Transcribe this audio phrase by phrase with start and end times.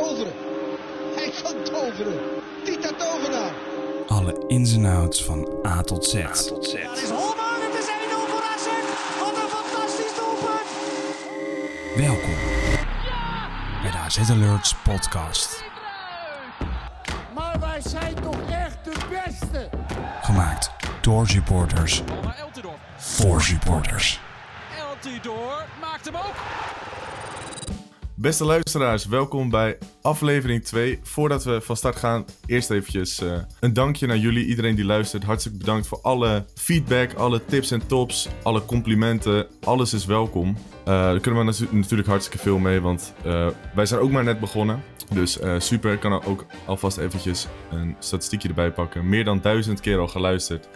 [0.00, 0.32] toveren.
[1.14, 2.18] Hij kan toveren.
[2.64, 3.52] Tita Tovenaar.
[4.06, 6.12] Alle ins en outs van A tot Z.
[6.12, 7.90] Het is Holman, het is 1-0
[8.30, 8.66] voor AZ.
[9.20, 10.68] Wat een fantastisch doelpunt.
[11.96, 12.36] Welkom
[13.82, 15.64] bij de AZ Alerts podcast.
[17.34, 19.68] Maar wij zijn toch echt de beste.
[20.22, 20.70] Gemaakt
[21.00, 22.02] door supporters
[22.96, 24.20] voor supporters.
[24.78, 26.34] Eltidoor maakt hem ook.
[28.20, 30.98] Beste luisteraars, welkom bij aflevering 2.
[31.02, 35.22] Voordat we van start gaan, eerst eventjes eh, een dankje naar jullie, iedereen die luistert.
[35.24, 39.46] Hartstikke bedankt voor alle feedback, alle tips en tops, alle complimenten.
[39.64, 40.56] Alles is welkom.
[40.78, 44.24] Eh, daar kunnen we natu- natuurlijk hartstikke veel mee, want eh, wij zijn ook maar
[44.24, 44.82] net begonnen.
[45.12, 49.08] Dus super, ik kan er ook alvast eventjes een statistiekje erbij pakken.
[49.08, 50.68] Meer dan duizend keer al geluisterd.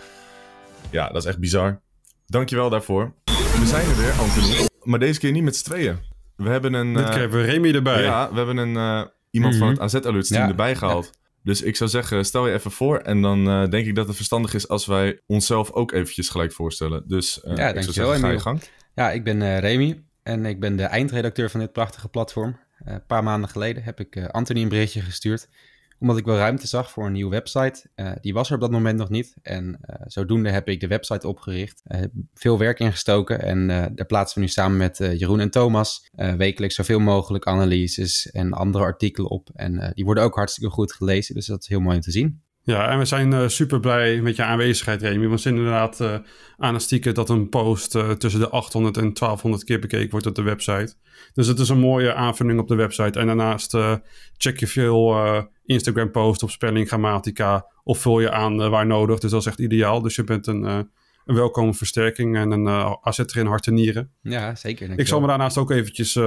[0.91, 1.81] Ja, dat is echt bizar.
[2.27, 3.15] Dankjewel daarvoor.
[3.25, 4.69] We zijn er weer, Anthony.
[4.83, 5.99] Maar deze keer niet met z'n tweeën.
[6.37, 6.93] We hebben een...
[6.95, 8.03] Dit eh, hebben we Remy erbij.
[8.03, 11.11] ja, we hebben een, eh, iemand van het AZ Alerts team Ja, erbij gehaald.
[11.43, 12.99] Dus ik zou zeggen, stel je even voor.
[12.99, 16.53] En dan eh, denk ik dat het verstandig is als wij onszelf ook eventjes gelijk
[16.53, 17.05] voorstellen.
[17.07, 18.61] Dus eh, Ja, ik zou dankjewel, zeggen, ga je gang.
[18.95, 22.59] Ja, ik ben eh, Remy en ik ben de eindredacteur van dit prachtige platform.
[22.79, 25.49] Eh, een paar maanden geleden heb ik eh, Anthony een berichtje gestuurd,
[26.03, 27.91] omdat ik wel ruimte zag voor een nieuwe website.
[27.95, 30.87] Eh, die was er op dat moment nog niet en eh, zodoende heb ik de
[30.87, 31.83] website opgericht.
[31.85, 32.03] Eh,
[32.35, 36.99] veel werk ingestoken en daar plaatsen we nu samen met Jeroen en Thomas wekelijks zoveel
[36.99, 39.51] mogelijk analyses en andere artikelen op.
[39.55, 42.43] En die worden ook hartstikke goed gelezen, dus dat is heel mooi om te zien.
[42.65, 45.29] Ja, en we zijn eh, super blij met je aanwezigheid, Remy.
[45.29, 46.17] Want het is inderdaad eh
[46.57, 50.43] anastieke dat een post eh, tussen de 800 en 1200 keer bekeken wordt op de
[50.43, 50.95] website.
[51.33, 53.19] Dus het is een mooie aanvulling op de website.
[53.19, 53.77] En daarnaast
[54.37, 55.17] check je veel
[55.65, 57.67] Instagram-posts op spelling, grammatica.
[57.85, 59.19] Of vul je aan waar nodig.
[59.19, 60.03] Dus dat is echt ideaal.
[60.03, 64.11] Dus je bent een, een welkome versterking en een uh, AZ'er in hart en nieren.
[64.21, 64.99] Ja, zeker.
[64.99, 66.19] Ik zal me daarnaast ook eventjes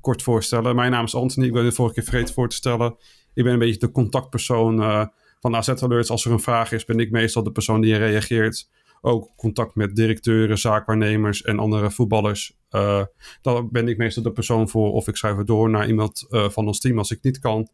[0.00, 0.76] kort voorstellen.
[0.76, 1.46] Mijn naam is Anthony.
[1.46, 2.96] Ik ben de vorige keer vergeten voor te stellen.
[3.34, 5.08] Ik ben een beetje de contactpersoon
[5.44, 6.10] van AZ Alerts.
[6.10, 8.70] Als er een vraag is, ben ik meestal de persoon die reageert.
[9.00, 12.56] Ook contact met directeuren, zaakwaarnemers en andere voetballers.
[12.70, 13.04] Uh,
[13.42, 14.92] daar ben ik meestal de persoon voor.
[14.92, 17.68] Of ik schrijf het door naar iemand uh, van ons team als ik niet kan.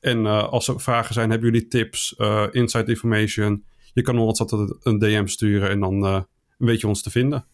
[0.00, 2.14] En uh, als er vragen zijn, hebben jullie tips,
[2.50, 3.64] inside information.
[3.92, 6.26] Je kan ons altijd een DM sturen en dan
[6.58, 7.46] weet je ons te vinden.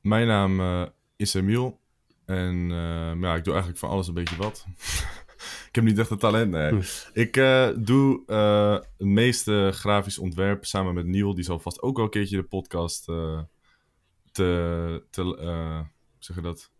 [0.00, 1.78] Mijn naam is Emiel.
[2.26, 2.68] En
[3.20, 4.66] ja, ik doe eigenlijk van alles een beetje wat.
[5.76, 6.70] ik heb niet echt een talent, nee.
[6.70, 6.80] Hm.
[7.12, 8.32] Ik uh, doe
[8.96, 11.34] het meeste grafisch ontwerp samen met Neil.
[11.34, 13.04] Die zal vast ook wel een keertje de podcast
[14.32, 15.86] te, te
[16.18, 16.70] zeg je dat?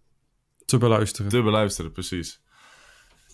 [0.65, 1.31] Te beluisteren.
[1.31, 2.43] Te beluisteren, precies.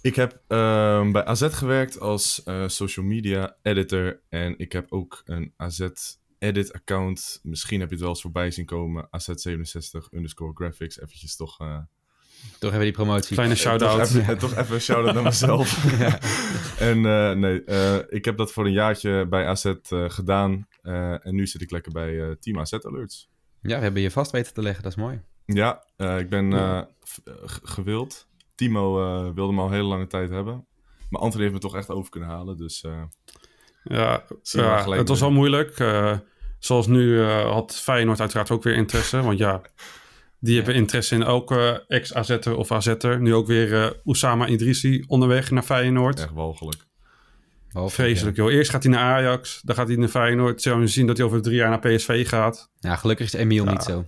[0.00, 4.20] Ik heb uh, bij AZ gewerkt als social media editor.
[4.28, 5.88] En ik heb ook een AZ
[6.38, 7.40] edit account.
[7.42, 9.06] Misschien heb je het wel eens voorbij zien komen.
[9.06, 11.00] AZ67 underscore graphics.
[11.00, 11.58] Eventjes toch...
[12.58, 13.34] Toch hebben die promotie.
[13.34, 14.08] Kleine shout-out.
[14.08, 15.84] Toch even, toch even een shout-out naar mezelf.
[15.98, 16.18] ja.
[16.88, 17.64] En uh, nee,
[18.08, 20.66] ik heb dat voor een jaartje bij AZ gedaan.
[20.82, 23.30] en nu zit ik lekker bij Team AZ Alerts.
[23.60, 24.82] Ja, we hebben je vast weten te leggen.
[24.82, 25.20] Dat is mooi.
[25.44, 26.52] Ja, ik ben
[27.62, 28.26] gewild.
[28.54, 30.66] Timo uh, wilde me al een hele lange tijd hebben.
[31.08, 32.56] Maar Anthony heeft me toch echt over kunnen halen.
[32.56, 33.02] Dus uh,
[33.82, 35.78] ja, ja het was wel moeilijk.
[35.78, 36.16] Uh,
[36.58, 39.22] zoals nu had Feyenoord uiteraard ook weer interesse.
[39.22, 39.60] Want ja,
[40.42, 43.20] die hebben interesse in elke ex-AZ'er of AZ'er.
[43.20, 46.20] Nu ook weer Oussama Idrissi onderweg naar Feyenoord.
[46.20, 46.86] Echt walgelijk.
[47.68, 48.52] Vreselijk joh.
[48.52, 50.62] Eerst gaat hij naar Ajax, dan gaat hij naar Feyenoord.
[50.62, 52.70] Zullen we zien dat hij over drie jaar naar PSV gaat.
[52.78, 53.70] Ja, gelukkig is Emiel ja.
[53.70, 54.04] niet zo.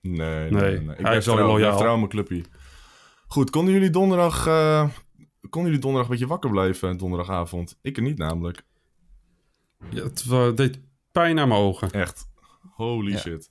[0.00, 0.62] Nee, nee, nee.
[0.62, 0.80] nee.
[0.80, 0.96] nee.
[0.96, 1.78] Ik hij is wel loyaal.
[1.78, 2.42] trouw mijn clubje.
[3.26, 4.88] Goed, konden jullie donderdag, uh,
[5.40, 7.78] konden jullie donderdag een beetje wakker blijven donderdagavond?
[7.82, 8.62] Ik er niet namelijk.
[9.90, 10.78] Ja, het uh, deed
[11.12, 11.90] pijn aan mijn ogen.
[11.90, 12.28] Echt.
[12.74, 13.18] Holy ja.
[13.18, 13.50] shit.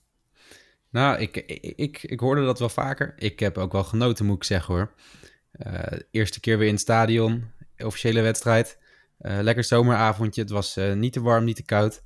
[0.91, 3.13] Nou, ik, ik, ik, ik, hoorde dat wel vaker.
[3.17, 4.93] Ik heb ook wel genoten, moet ik zeggen hoor.
[5.67, 8.79] Uh, eerste keer weer in het stadion, officiële wedstrijd.
[9.21, 12.03] Uh, lekker zomeravondje, het was uh, niet te warm, niet te koud.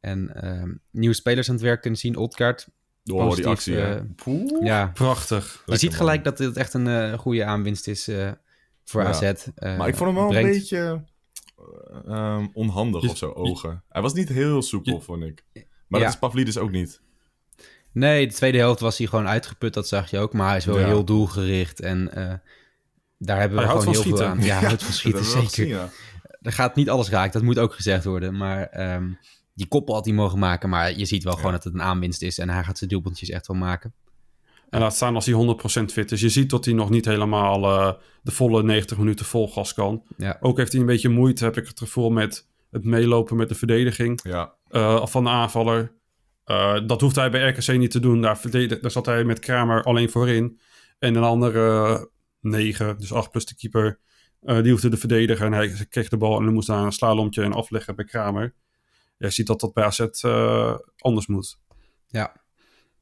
[0.00, 2.16] En ehm, nieuwe spelers aan het werk kunnen zien.
[2.16, 2.68] Otkaart,
[3.04, 4.00] Oh, die actie, uh,
[4.60, 4.86] ja.
[4.86, 5.44] Prachtig.
[5.44, 6.34] Je Lekker ziet gelijk man.
[6.34, 8.30] dat dit echt een uh, goede aanwinst is uh,
[8.84, 9.08] voor ja.
[9.08, 9.46] AZ.
[9.60, 10.48] maar ik vond hem wel brengt...
[10.48, 11.04] een beetje
[12.08, 13.84] um, onhandig of zo, ogen.
[13.88, 15.44] Hij was niet heel soepel, vond ik.
[15.52, 16.06] Maar ja.
[16.06, 17.00] dat is Pavlidis ook niet.
[17.92, 20.32] Nee, de tweede helft was hij gewoon uitgeput, dat zag je ook.
[20.32, 20.86] Maar hij is wel ja.
[20.86, 22.10] heel doelgericht en
[23.18, 24.24] daar hebben we hij gewoon heel schieten.
[24.24, 24.42] veel aan.
[24.42, 25.48] Ja, hij houdt van schieten, zeker.
[25.48, 25.88] Gezien, ja.
[26.40, 28.36] Er gaat niet alles raak, dat moet ook gezegd worden.
[28.36, 29.18] Maar um,
[29.54, 30.68] die koppel had hij mogen maken.
[30.68, 31.38] Maar je ziet wel ja.
[31.38, 32.38] gewoon dat het een aanwinst is.
[32.38, 33.94] En hij gaat zijn doelpuntjes echt wel maken.
[34.70, 36.20] En laat staan als hij 100% fit is.
[36.20, 37.92] Je ziet dat hij nog niet helemaal uh,
[38.22, 40.02] de volle 90 minuten vol gas kan.
[40.16, 40.36] Ja.
[40.40, 43.54] Ook heeft hij een beetje moeite, heb ik het gevoel, met het meelopen met de
[43.54, 44.54] verdediging ja.
[44.70, 45.92] uh, van de aanvaller.
[46.46, 48.20] Uh, dat hoeft hij bij RKC niet te doen.
[48.20, 48.40] Daar,
[48.80, 50.60] daar zat hij met Kramer alleen voorin.
[50.98, 52.10] En een andere
[52.40, 54.00] negen, dus acht plus de keeper.
[54.40, 56.92] Eh, die hoefde de verdediger en hij kreeg de bal en dan moest daar een
[56.92, 58.54] slalomtje en afleggen bij Kramer.
[59.18, 60.00] Je ziet dat dat bij AZ
[60.96, 61.58] anders moet.
[62.08, 62.36] Ja,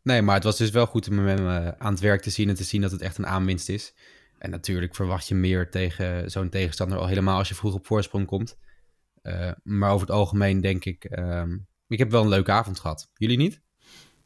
[0.03, 2.55] nee, maar het was dus wel goed om hem aan het werk te zien en
[2.55, 3.95] te zien dat het echt een aanwinst is.
[4.39, 8.27] En natuurlijk verwacht je meer tegen zo'n tegenstander, al helemaal als je vroeg op voorsprong
[8.27, 8.59] komt.
[9.63, 11.57] Maar over het algemeen denk ik, ehm,
[11.91, 13.11] ik heb wel een leuke avond gehad.
[13.15, 13.61] Jullie niet?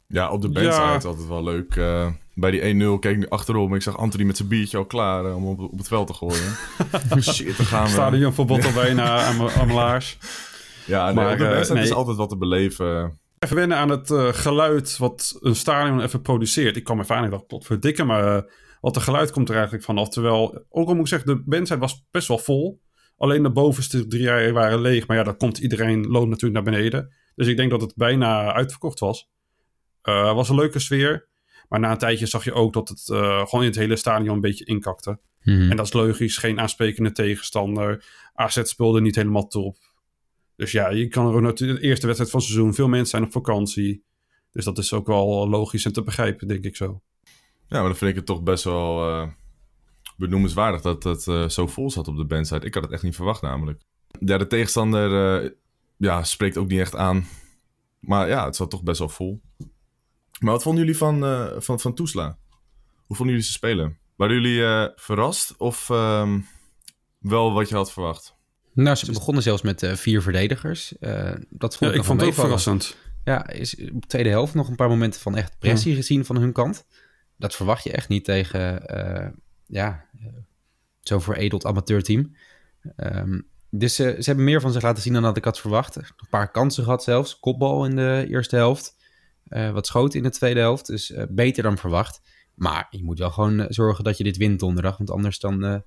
[0.07, 0.93] Ja, op de bench ja.
[0.93, 1.75] altijd wel leuk.
[1.75, 3.75] Uh, bij die 1-0 keek ik achterom.
[3.75, 6.13] Ik zag Anthony met zijn biertje al klaar uh, om op, op, het veld te
[6.13, 6.55] gooien.
[7.33, 7.89] Shit, dan gaan we.
[7.89, 10.17] Stadion verbod al bijna aan, aan laars.
[10.85, 11.83] Ja, nee, maar, op de bench nee.
[11.83, 13.19] is altijd wat te beleven.
[13.39, 16.75] Even wennen aan het uh, geluid wat een stadion even produceert.
[16.75, 18.45] Ik kwam even aan en dacht, tot verdikke, maar
[18.81, 20.09] wat de geluid komt er eigenlijk vanaf.
[20.09, 22.81] Terwijl, ook al moet ik zeggen, de bench was best wel vol.
[23.17, 25.07] Alleen de bovenste drie rijen waren leeg.
[25.07, 27.13] Maar ja, dan komt iedereen, loopt natuurlijk naar beneden.
[27.35, 29.29] Dus ik denk dat het bijna uitverkocht was.
[30.03, 31.27] Uh, was een leuke sfeer.
[31.69, 34.35] Maar na een tijdje zag je ook dat het uh, gewoon in het hele stadion
[34.35, 35.19] een beetje inkakte.
[35.41, 35.69] Hmm.
[35.69, 38.05] En dat is logisch, geen aansprekende tegenstander.
[38.33, 39.77] AZ speelde niet helemaal top.
[40.55, 42.73] Dus ja, je kan er ook natuurlijk de eerste wedstrijd van het seizoen.
[42.73, 44.03] Veel mensen zijn op vakantie.
[44.51, 47.01] Dus dat is ook wel logisch en te begrijpen, denk ik zo.
[47.67, 49.27] Ja, maar dan vind ik het toch best wel uh,
[50.17, 52.65] benoemenswaardig dat het uh, zo vol zat op de bandside.
[52.65, 53.81] Ik had het echt niet verwacht namelijk.
[54.19, 55.49] Ja, de tegenstander uh,
[55.97, 57.27] ja, spreekt ook niet echt aan.
[57.99, 59.41] Maar ja, het zat toch best wel vol.
[60.39, 62.37] Maar wat vonden jullie van, uh, van, van Toesla?
[63.05, 63.97] Hoe vonden jullie ze spelen?
[64.15, 66.33] Waren jullie uh, verrast of uh,
[67.19, 68.35] wel wat je had verwacht?
[68.73, 70.93] Nou, ze begonnen zelfs met uh, vier verdedigers.
[71.49, 72.97] dat vond ja, ik, vond het ook verrassend.
[73.23, 75.97] Ja, is op de tweede helft nog een paar momenten van echt pressie ja.
[75.97, 76.85] gezien van hun kant.
[77.37, 78.83] Dat verwacht je echt niet tegen
[79.65, 80.05] ja,
[81.01, 82.35] zo'n veredeld amateurteam.
[82.97, 85.95] Um, dus ze hebben meer van zich laten zien dan dat ik had verwacht.
[85.95, 87.39] Een paar kansen gehad zelfs.
[87.39, 88.95] Kopbal in de eerste helft.
[89.49, 90.85] Uh, wat schoten in de tweede helft.
[90.85, 92.21] Dus uh, beter dan verwacht.
[92.55, 94.97] Maar je moet wel gewoon uh, zorgen dat je dit wint donderdag.
[94.97, 95.83] Want anders dan,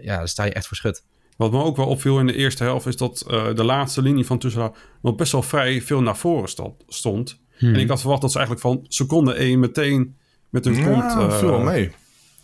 [0.00, 1.04] ja, dan sta je echt voor schut.
[1.36, 2.86] Wat me ook wel opviel in de eerste helft...
[2.86, 3.24] is dat
[3.54, 4.72] de laatste linie van Tussela...
[5.02, 7.40] nog best wel vrij veel naar voren stond.
[7.58, 7.74] Hmm.
[7.74, 10.16] En ik had verwacht dat ze eigenlijk van seconde 1 meteen...
[10.50, 11.34] met hun ja, kont...
[11.34, 11.92] viel wel mee.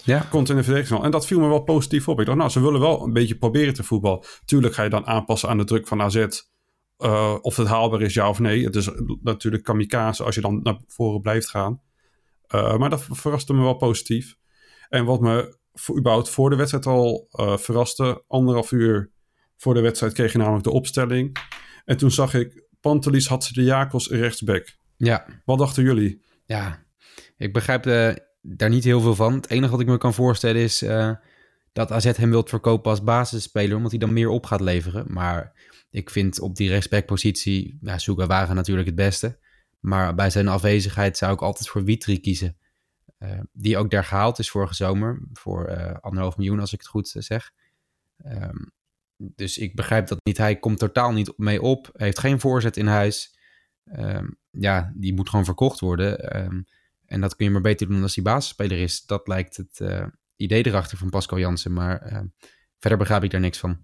[0.05, 0.27] Ja.
[0.31, 1.03] Komt in de verdediging.
[1.03, 2.21] En dat viel me wel positief op.
[2.21, 4.25] Ik dacht, nou, ze willen wel een beetje proberen te voetbal.
[4.45, 6.27] Tuurlijk ga je dan aanpassen aan de druk van AZ.
[6.99, 8.65] Uh, of het haalbaar is, ja of nee.
[8.65, 8.91] Het is
[9.23, 11.81] natuurlijk kamikaze als je dan naar voren blijft gaan.
[12.55, 14.37] Uh, maar dat verraste me wel positief.
[14.89, 18.25] En wat me voor, überhaupt voor de wedstrijd al uh, verraste...
[18.27, 19.13] anderhalf uur
[19.57, 21.37] voor de wedstrijd kreeg je namelijk de opstelling.
[21.85, 24.77] En toen zag ik Pantelis had de Jakos rechtsback.
[24.97, 25.27] Ja.
[25.45, 26.23] Wat dachten jullie?
[26.45, 26.85] Ja,
[27.37, 29.35] ik begrijp de, daar niet heel veel van.
[29.35, 31.11] Het enige wat ik me kan voorstellen is uh,
[31.73, 35.13] dat AZ hem wilt verkopen als basisspeler, omdat hij dan meer op gaat leveren.
[35.13, 35.53] Maar
[35.91, 39.39] ik vind op die rechtsbackpositie, ja, Sugawara natuurlijk het beste.
[39.81, 42.57] Maar bij zijn afwezigheid zou ik altijd voor Witry kiezen.
[43.19, 45.23] Uh, die ook daar gehaald is vorige zomer.
[45.33, 47.53] Voor uh, anderhalf miljoen, als ik het goed zeg.
[48.27, 48.73] Um,
[49.17, 50.39] dus ik begrijp dat niet.
[50.39, 51.91] Hij komt totaal niet mee op.
[51.93, 53.39] Heeft geen voorzet in huis.
[53.99, 56.37] Um, ja, die moet gewoon verkocht worden.
[56.45, 56.67] Um,
[57.15, 59.07] en dat kun je maar beter doen als hij basisspeler is.
[59.07, 60.07] Dat lijkt het uh,
[60.37, 61.73] idee erachter van Pascal Jansen.
[61.73, 62.21] Maar uh,
[62.79, 63.79] verder begrijp ik daar niks van.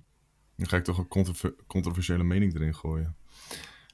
[0.57, 3.17] Dan ga ik toch een controver controversiële mening erin gooien.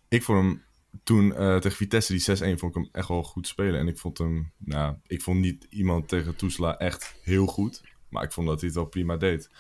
[0.09, 0.63] Ik vond hem
[1.05, 3.81] toen uh, tegen Vitesse, die 6-1, vond ik hem echt wel goed spelen.
[3.81, 7.83] En ik vond hem, nou, ik vond niet iemand tegen Toesla echt heel goed.
[8.09, 9.51] Maar ik vond dat hij het wel prima deed.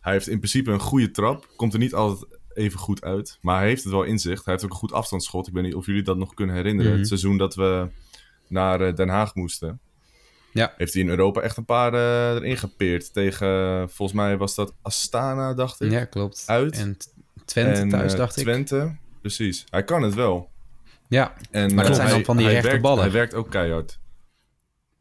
[0.00, 1.52] Hij heeft in principe een goede trap.
[1.56, 3.38] Komt er niet altijd even goed uit.
[3.40, 4.44] Maar hij heeft het wel in zich.
[4.44, 5.46] Hij heeft ook een goed afstandsschot.
[5.46, 6.90] Ik weet niet of jullie dat nog kunnen herinneren.
[6.90, 7.08] Mm -hmm.
[7.08, 7.90] Het seizoen dat we
[8.52, 9.80] naar Den Haag moesten.
[10.52, 10.74] Ja.
[10.76, 13.12] Heeft hij in Europa echt een paar uh, erin gepeerd.
[13.12, 15.90] Tegen, volgens mij was dat Astana, dacht ik.
[15.90, 16.44] Ja, klopt.
[16.46, 16.76] Uit.
[16.76, 16.96] En
[17.44, 18.80] Twente en, thuis, dacht uh, Twente, ik.
[18.80, 19.64] Twente, precies.
[19.70, 20.50] Hij kan het wel.
[21.08, 23.02] Ja, en, maar dat uh, zijn dan van die hij rechte werkt, ballen.
[23.02, 23.98] Hij werkt ook keihard.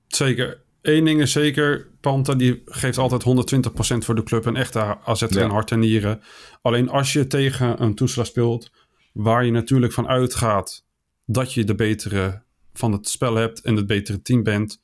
[0.08, 0.62] Zeker.
[0.81, 3.24] Eén ding is zeker, Panta die geeft altijd
[3.63, 4.46] 120% voor de club.
[4.46, 5.41] Een echte AZ ja.
[5.41, 6.22] in hart en nieren.
[6.62, 8.72] Alleen als je tegen een toeslag speelt...
[9.13, 10.86] waar je natuurlijk van uitgaat
[11.25, 12.41] dat je de betere
[12.74, 14.82] van het spel hebt en het betere team bent.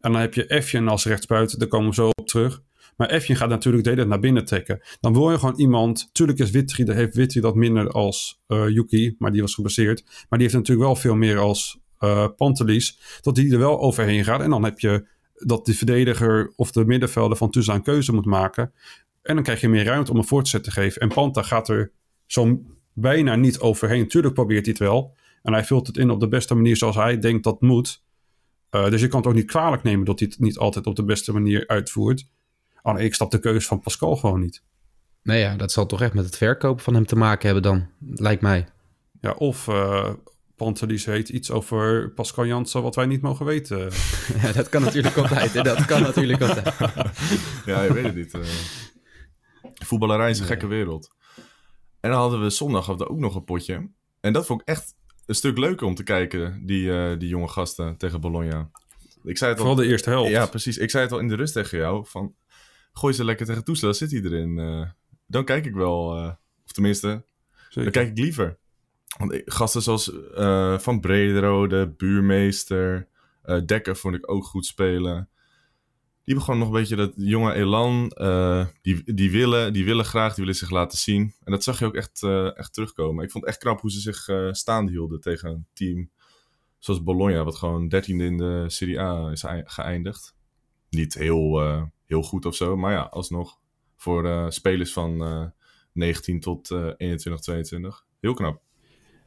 [0.00, 2.62] En dan heb je Efjen als rechtsbuiten, daar komen we zo op terug.
[2.96, 4.80] Maar Efjen gaat natuurlijk de hele naar binnen trekken.
[5.00, 9.14] Dan wil je gewoon iemand, tuurlijk is Witry, heeft Witry dat minder als uh, Yuki,
[9.18, 10.04] maar die was gebaseerd.
[10.04, 14.24] Maar die heeft natuurlijk wel veel meer als uh, Pantelis, dat die er wel overheen
[14.24, 14.40] gaat.
[14.40, 18.24] En dan heb je dat de verdediger of de middenvelder van Tuzla een keuze moet
[18.24, 18.72] maken.
[19.22, 21.00] En dan krijg je meer ruimte om een voortzet te geven.
[21.00, 21.92] En Panta gaat er
[22.26, 22.60] zo
[22.92, 24.08] bijna niet overheen.
[24.08, 25.16] Tuurlijk probeert hij het wel.
[25.46, 28.02] En hij vult het in op de beste manier zoals hij denkt dat moet.
[28.70, 30.96] Uh, dus je kan het ook niet kwalijk nemen dat hij het niet altijd op
[30.96, 32.28] de beste manier uitvoert.
[32.82, 34.62] Oh, ik snap de keuze van Pascal gewoon niet.
[35.22, 37.88] Nee, ja, dat zal toch echt met het verkopen van hem te maken hebben dan,
[38.14, 38.68] lijkt mij.
[39.20, 40.10] Ja, of uh,
[40.56, 43.78] Pantelis weet iets over Pascal Jansen wat wij niet mogen weten.
[44.42, 45.52] ja, dat kan natuurlijk altijd.
[45.52, 45.62] Hè?
[45.62, 46.74] Dat kan natuurlijk altijd.
[47.66, 48.34] Ja, je weet het niet.
[48.34, 48.40] eh.
[49.74, 51.14] voetballerij is een gekke wereld.
[52.00, 53.90] En dan hadden we zondag hadden we ook nog een potje.
[54.20, 54.94] En dat vond ik echt
[55.26, 58.70] een stuk leuker om te kijken, die, eh, die jonge gasten tegen Bologna.
[59.24, 60.30] Ik zei het al, Vooral de eerste helft.
[60.30, 60.78] ja, precies.
[60.78, 62.06] Ik zei het al in de rust tegen jou.
[62.06, 62.34] Van,
[62.92, 64.58] gooi ze lekker tegen toestel, zit hij erin.
[64.58, 64.82] eh.
[65.26, 66.32] dan kijk ik wel, eh,
[66.64, 67.24] of tenminste,
[67.68, 67.82] Zeker.
[67.82, 68.58] dan kijk ik liever.
[69.18, 70.12] Want ik- gasten zoals
[70.82, 73.08] Van Brederode, Buurmeester,
[73.66, 75.28] Dekker vond ik ook goed spelen.
[76.26, 78.10] Die hebben gewoon nog een beetje dat jonge elan.
[78.10, 81.34] eh, die, die, willen, die willen graag, die willen zich laten zien.
[81.44, 83.24] En dat zag je ook echt, eh, echt terugkomen.
[83.24, 86.10] Ik vond het echt knap hoe ze zich eh, staande hielden tegen een team
[86.78, 90.36] zoals Bologna, wat gewoon dertiende in de Serie A is geëindigd.
[90.90, 91.60] Niet heel,
[92.06, 93.58] heel goed of zo, maar ja, alsnog.
[93.96, 95.44] Voor spelers van eh,
[95.92, 98.04] 19 tot eh 21, 22.
[98.20, 98.60] Heel knap.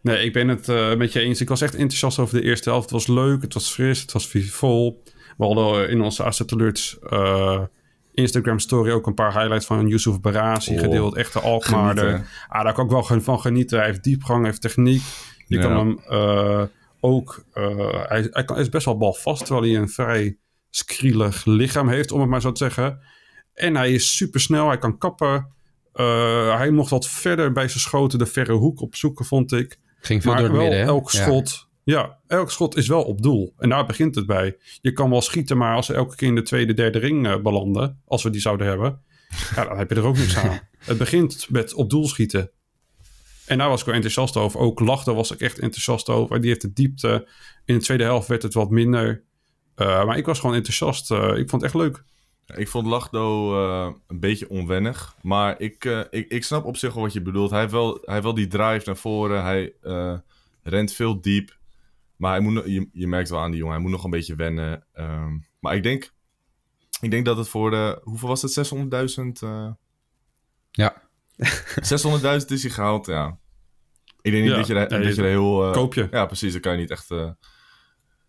[0.01, 1.41] Nee, ik ben het met je eens.
[1.41, 2.89] Ik was echt enthousiast over de eerste helft.
[2.89, 5.03] Het was leuk, het was fris, het was vivol.
[5.39, 7.62] We hadden in onze Asset Alerts eh,
[8.13, 11.15] Instagram story ook een paar highlights van Yusuf Barazi Oh, gedeeld.
[11.15, 12.27] Echte Alkmaarder.
[12.48, 13.77] Ah, daar kan ik wel gewoon van genieten.
[13.77, 15.01] Hij heeft diepgang, hij heeft techniek.
[15.48, 15.62] Je Ja.
[15.62, 16.63] kan hem eh,
[17.00, 17.43] ook...
[17.53, 20.38] eh, hij, hij, kan, is best wel balvast, terwijl hij een vrij
[20.69, 23.00] skrielig lichaam heeft, om het maar zo te zeggen.
[23.53, 25.53] En hij is super snel, hij kan kappen.
[26.58, 29.79] Hij mocht wat verder bij zijn schoten de verre hoek opzoeken, vond ik.
[30.00, 30.91] Ging veel maar door het wel midden, hè?
[30.91, 31.69] elk schot...
[31.84, 32.20] Ja.
[32.28, 33.54] elk schot is wel op doel.
[33.58, 34.58] En daar begint het bij.
[34.82, 37.42] Je kan wel schieten, maar als ze elke keer in de tweede, derde ring eh,
[37.42, 38.02] belanden...
[38.06, 39.02] als we die zouden hebben...
[39.56, 40.60] ja, dan heb je er ook niks aan.
[40.80, 42.52] Het begint met op doel schieten.
[43.46, 44.60] En daar was ik wel enthousiast over.
[44.60, 46.40] Ook Lachter was ik echt enthousiast over.
[46.40, 47.28] Die heeft de diepte.
[47.66, 49.24] In de tweede helft werd het wat minder.
[49.76, 51.12] Eh, maar ik was gewoon enthousiast.
[51.12, 52.04] Eh, ik vond het echt leuk.
[52.56, 55.16] Ik vond Lachdo eh, een beetje onwennig.
[55.22, 57.50] Maar ik, ik, ik snap op zich wel wat je bedoelt.
[57.50, 59.44] Hij heeft wel, hij heeft wel die drive naar voren.
[59.44, 60.18] Hij eh,
[60.64, 61.58] rent veel diep.
[62.20, 64.36] Maar hij moet, je, je merkt wel aan die jongen, hij moet nog een beetje
[64.36, 64.86] wennen.
[64.94, 66.14] Ehm, maar ik denk,
[67.02, 68.00] ik denk dat het voor de...
[68.04, 68.74] Hoeveel was het?
[68.74, 69.44] 600.000?
[69.44, 69.70] eh
[70.72, 71.02] Ja.
[72.42, 73.38] 600.000 is hij gehaald, ja.
[74.22, 75.66] Ik denk niet Ja, dat je, er- nee, dat je er heel...
[75.66, 76.08] eh, koop je.
[76.12, 76.52] Ja, precies.
[76.52, 77.30] Dan kan je niet echt, eh,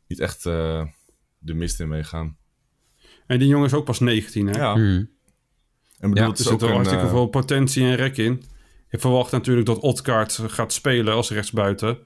[0.06, 0.86] niet echt eh,
[1.38, 2.36] de mist in meegaan.
[3.26, 4.58] En die jongen is ook pas 19, hè?
[4.58, 4.74] Ja.
[4.74, 4.82] Mhm.
[4.84, 5.08] En
[5.98, 8.42] bedoel, Ja, het Er zit een, hartstikke veel potentie en rek in.
[8.88, 11.98] Je verwacht natuurlijk dat Odkaart gaat spelen als rechtsbuiten.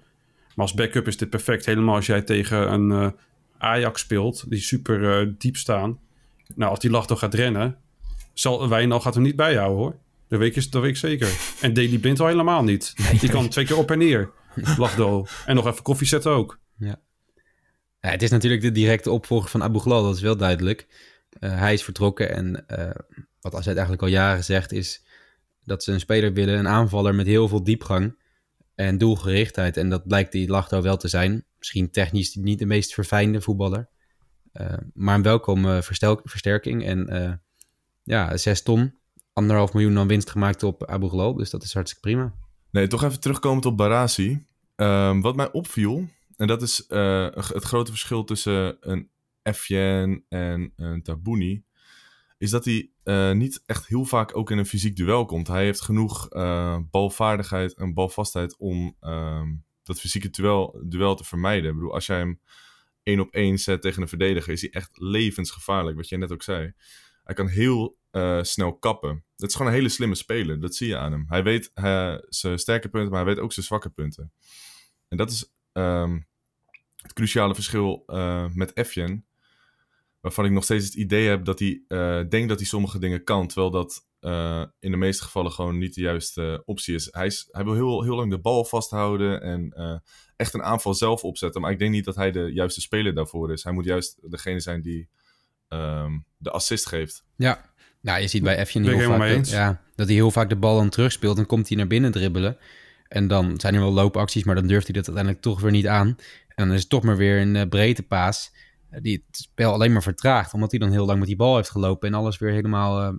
[0.54, 1.66] Maar als backup is dit perfect.
[1.66, 3.10] Helemaal als jij tegen een eh,
[3.58, 5.98] Ajax speelt, die super eh, diep staan.
[6.54, 7.76] Nou, als die Lachdo gaat rennen,
[8.32, 9.96] zal Wijnal gaat hem niet bijhouden hoor.
[10.28, 11.28] Dat weet, je, dat weet ik zeker.
[11.60, 12.94] En Daily Blind al helemaal niet.
[13.20, 14.30] Die kan twee keer op en neer.
[14.76, 15.26] Lachdo.
[15.46, 16.58] En nog even koffie zetten ook.
[16.76, 20.86] Ja, het is natuurlijk de directe opvolger van Abu Ghlal, dat is wel duidelijk.
[21.40, 22.64] Eh, hij is vertrokken en
[23.40, 25.04] wat AZ eigenlijk al jaren zegt is
[25.64, 28.16] dat ze een speler willen, een aanvaller met heel veel diepgang
[28.74, 29.76] en doelgerichtheid.
[29.76, 31.44] En dat blijkt die Lachdo wel te zijn.
[31.58, 33.88] Misschien technisch niet de meest verfijnde voetballer,
[34.52, 36.84] eh, maar een welkome verstel- versterking.
[36.84, 37.32] En eh,
[38.02, 38.94] ja, zes ton,
[39.32, 42.34] anderhalf miljoen dan winst gemaakt op Abu Ghlal, dus dat is hartstikke prima.
[42.70, 44.44] Nee, toch even terugkomend op Barasi.
[44.76, 49.10] Ehm, wat mij opviel, en dat is eh, het grote verschil tussen een
[49.42, 51.64] Efjen en een Tabouni,
[52.44, 55.46] is dat hij eh, niet echt heel vaak ook in een fysiek duel komt.
[55.46, 61.70] Hij heeft genoeg eh, balvaardigheid en balvastheid om ehm, dat fysieke duel, duel te vermijden.
[61.70, 62.40] Ik bedoel, als jij hem
[63.02, 66.42] één op één zet tegen een verdediger, is hij echt levensgevaarlijk, wat jij net ook
[66.42, 66.72] zei.
[67.22, 69.24] Hij kan heel eh, snel kappen.
[69.36, 70.60] Dat is gewoon een hele slimme speler.
[70.60, 71.24] Dat zie je aan hem.
[71.28, 71.70] Hij weet
[72.28, 74.32] zijn sterke punten, maar hij weet ook zijn zwakke punten.
[75.08, 76.20] En dat is ehm,
[76.96, 78.02] het cruciale verschil
[78.54, 79.26] met Efjen.
[80.24, 83.24] Waarvan ik nog steeds het idee heb dat hij eh, denkt dat hij sommige dingen
[83.24, 83.46] kan.
[83.46, 87.08] Terwijl dat eh, in de meeste gevallen gewoon niet de juiste optie is.
[87.10, 89.96] Hij, is, hij wil heel, heel lang de bal vasthouden en eh,
[90.36, 91.60] echt een aanval zelf opzetten.
[91.60, 93.64] Maar ik denk niet dat hij de juiste speler daarvoor is.
[93.64, 95.08] Hij moet juist degene zijn die
[95.68, 97.24] ehm, de assist geeft.
[97.36, 99.50] Ja, nou, je ziet bij ik heel helemaal vaak mee dat, eens.
[99.50, 101.36] ja, dat hij heel vaak de bal dan terugspeelt.
[101.36, 102.58] Dan komt hij naar binnen dribbelen.
[103.08, 105.86] En dan zijn er wel loopacties, maar dan durft hij dat uiteindelijk toch weer niet
[105.86, 106.16] aan.
[106.48, 108.63] En dan is het toch maar weer een uh, breedte paas uh,
[109.02, 110.54] die het spel alleen maar vertraagt.
[110.54, 113.18] Omdat hij dan heel lang met die bal heeft gelopen en alles weer helemaal uh,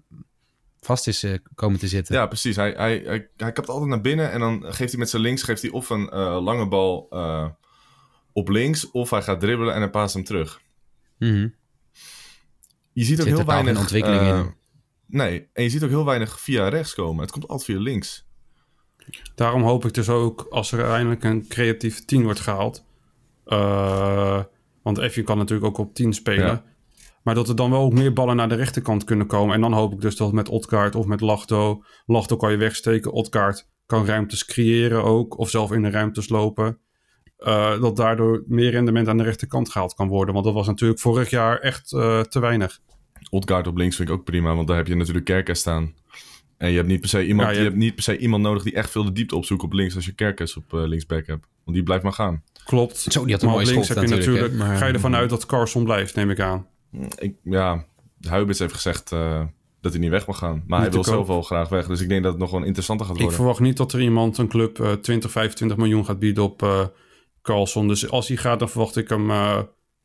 [0.80, 2.16] vast is uh, komen te zitten.
[2.16, 2.56] Ja, precies.
[2.56, 5.44] Hij, hij, hij, hij kapt altijd naar binnen en dan geeft hij met zijn links
[5.44, 7.48] geeft hij of een uh, lange bal uh,
[8.32, 10.62] op links, of hij gaat dribbelen en hij paast hem terug.
[11.18, 11.54] Mm -hmm.
[12.94, 14.54] Je ziet ook Zit heel weinig ontwikkeling uh, in.
[15.08, 17.22] Nee, en je ziet ook heel weinig via rechts komen.
[17.22, 18.28] Het komt altijd via links.
[19.36, 22.86] Daarom hoop ik dus ook als er uiteindelijk een creatief 10 wordt gehaald.
[23.46, 24.44] Uh,
[24.86, 26.46] want Effie kan natuurlijk ook op 10 spelen.
[26.46, 26.64] Ja.
[27.24, 29.56] Maar dat er dan wel ook meer ballen naar de rechterkant kunnen komen.
[29.56, 31.84] En dan hoop ik dus dat met Otkaart of met Lachto.
[32.06, 33.12] Lachto kan je wegsteken.
[33.12, 35.38] Otkaart kan ruimtes creëren ook.
[35.38, 36.80] Of zelf in de ruimtes lopen.
[37.40, 40.34] Uh, dat daardoor meer rendement aan de rechterkant gehaald kan worden.
[40.34, 42.80] Want dat was natuurlijk vorig jaar echt uh, te weinig.
[43.30, 45.94] Odgaard op links vind ik ook prima, want daar heb je natuurlijk Kerkers staan.
[46.58, 48.18] En je hebt niet per se iemand, Ja, je je hebt- hebt niet per se
[48.18, 50.88] iemand nodig die echt veel de diepte opzoekt op links als je Kerkers op eh,
[50.88, 51.46] linksback hebt.
[51.66, 52.44] Want die blijft maar gaan.
[52.66, 52.98] Klopt.
[52.98, 54.94] Zo, die had een maar op mooie links schot heb je natuurlijk, maar- Ga je
[54.94, 56.68] ervan uit dat Carson blijft, neem ik aan.
[57.16, 57.86] Ik, ja,
[58.22, 59.44] Huibers heeft gezegd eh,
[59.82, 60.64] dat hij niet weg mag gaan.
[60.68, 61.88] Maar hij wil zelf wel graag weg.
[61.88, 63.40] Dus ik denk dat het nog wel interessanter gaat Ik worden.
[63.40, 66.86] verwacht niet dat er iemand, een club, eh 20, 25 miljoen gaat bieden op eh
[67.42, 67.88] Carlson.
[67.88, 69.60] Dus als hij gaat, dan verwacht ik hem eh,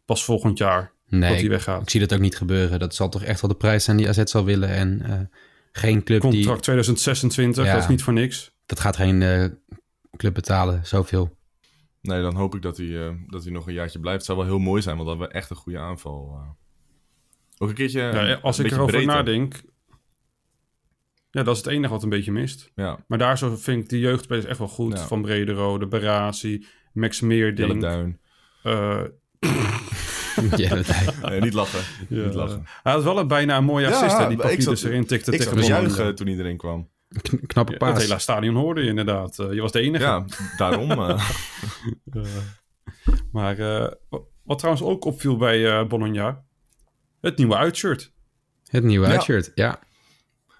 [0.04, 1.82] pas volgend jaar dat Nee, hij ik, weggaat.
[1.82, 2.78] ik zie dat ook niet gebeuren.
[2.78, 4.68] Dat zal toch echt wel de prijs zijn die AZ zal willen.
[4.68, 5.18] En eh,
[5.72, 6.30] geen club die...
[6.30, 7.72] Contract 2026, Ja.
[7.72, 8.54] dat is niet voor niks.
[8.66, 9.44] Dat gaat geen eh,
[10.16, 11.38] club betalen, zoveel.
[12.00, 14.16] Nee, dan hoop ik dat hij, eh, dat hij nog een jaartje blijft.
[14.18, 16.32] Het zou wel heel mooi zijn, want dan hebben we echt een goede aanval.
[16.42, 16.48] eh.
[17.58, 18.00] Ook een keertje.
[18.00, 19.06] Ja, een als ik erover breedte.
[19.14, 19.62] nadenk...
[21.30, 22.70] Ja, dat is het enige wat een beetje mist.
[22.74, 24.92] Ja, Maar daar zo vind ik die jeugdspelers echt wel goed.
[24.98, 25.06] Ja.
[25.06, 28.14] Van Brederode, Barasi, Max Jelle
[28.62, 29.02] eh,
[30.56, 30.86] ja, dat,
[31.22, 31.80] Nee, niet lachen.
[32.08, 32.62] ja, Niet lachen.
[32.82, 35.32] Hij had wel een bijna een mooie Ja, assist, hè, die Pavlidis zat- erin tikte
[35.32, 36.88] Ik tegen de juichen toen erin kwam.
[37.22, 37.92] Kn- knappe paas.
[37.92, 39.38] het hele stadion hoorde je inderdaad.
[39.38, 40.04] Eh, je was de enige.
[40.04, 40.24] Ja,
[40.56, 40.90] daarom.
[40.90, 41.30] eh.
[42.12, 42.22] Eh,
[43.32, 46.44] maar eh, wa- wat trouwens ook opviel bij eh Bologna...
[47.20, 48.12] Het nieuwe uitshirt.
[48.66, 49.12] Het nieuwe Ja.
[49.12, 49.78] uitshirt, ja.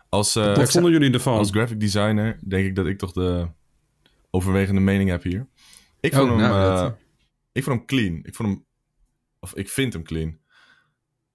[0.09, 1.37] als, eh, Wat vonden jullie ervan?
[1.38, 3.49] als graphic designer denk ik dat ik toch de
[4.30, 5.49] overwegende mening heb hier.
[6.00, 6.92] Ik Oh, vond, hem, nou, eh,
[7.52, 8.21] ik vond hem clean.
[8.23, 8.66] Ik vond hem,
[9.40, 10.38] of ik vind hem clean.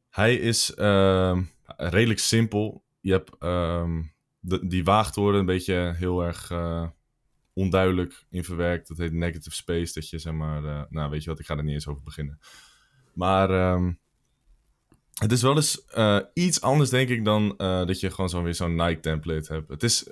[0.10, 2.84] Hij is ehm, redelijk simpel.
[3.02, 4.02] Je hebt ehm,
[4.46, 6.88] de, die waagtoren een beetje heel erg eh,
[7.54, 8.88] onduidelijk in verwerkt.
[8.88, 9.94] Dat heet negative space.
[9.94, 12.04] Dat je zeg maar, eh, nou weet je wat, ik ga er niet eens over
[12.04, 12.40] beginnen.
[13.14, 13.92] Maar ehm,
[15.14, 18.44] het is wel eens eh, iets anders denk ik dan eh, dat je gewoon zo
[18.44, 19.70] weer zo'n Nike template hebt.
[19.70, 20.08] Het is,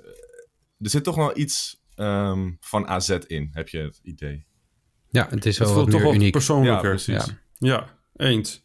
[0.78, 4.46] er zit toch wel iets ehm, van AZ in, heb je het idee.
[5.08, 6.32] Ja, het is het wel voelt wat toch wel uniek.
[6.32, 6.90] persoonlijker.
[6.90, 7.26] Ja, precies.
[7.26, 7.38] Ja.
[7.58, 8.62] Ja, eens.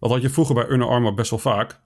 [0.00, 1.80] Dat had je vroeger bij Under Armour best wel vaak.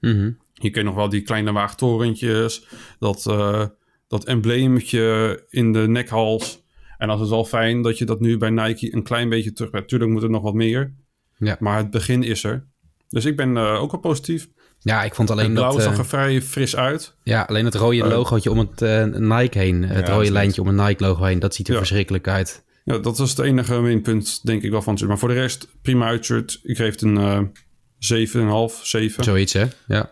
[0.00, 0.30] Mhm.
[0.52, 2.66] Je kent nog wel die kleine waagtorentjes,
[2.98, 3.64] dat, eh
[4.08, 6.62] dat embleemetje in de nekhals.
[6.98, 9.72] En dat is wel fijn dat je dat nu bij Nike een klein beetje terug
[9.72, 9.88] hebt.
[9.88, 10.94] Tuurlijk moet er nog wat meer,
[11.38, 11.56] Ja.
[11.60, 12.66] maar het begin is er.
[13.08, 14.48] Dus ik ben eh, ook wel positief.
[14.78, 15.82] ja, ik vond alleen het blauw dat...
[15.82, 17.16] zag eh, er vrij fris uit.
[17.22, 18.80] ja, alleen het rode logootje om het
[19.18, 19.82] Nike heen.
[19.82, 21.38] Het rode lijntje om het Nike logo heen.
[21.38, 21.78] Dat ziet er Ja.
[21.78, 22.64] verschrikkelijk uit.
[22.84, 25.10] Ja, dat was het enige minpunt, denk ik wel van het shirt.
[25.10, 26.60] Maar voor de rest, prima uitshirt.
[26.62, 27.52] Ik geef het een
[28.00, 29.24] 7,5, 7.
[29.24, 29.66] Zoiets, hè?
[29.86, 30.10] Ja.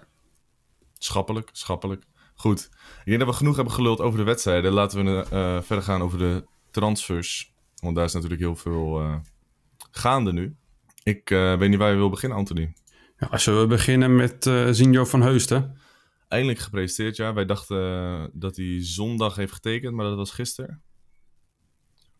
[0.98, 2.04] Schappelijk, schappelijk.
[2.34, 2.68] Goed.
[2.98, 4.72] Ik denk dat we genoeg hebben geluld over de wedstrijden.
[4.72, 7.52] Laten we eh, verder gaan over de transfers.
[7.80, 9.16] Want daar is natuurlijk heel veel eh,
[9.90, 10.56] gaande nu.
[11.02, 12.72] Ik eh, weet niet waar je wil beginnen, Anthony.
[13.18, 15.76] Ja, als we beginnen met eh Zinjo van Heusden.
[16.28, 17.32] Eindelijk gepresenteerd, ja.
[17.32, 20.82] Wij dachten dat hij zondag heeft getekend, maar dat was gisteren.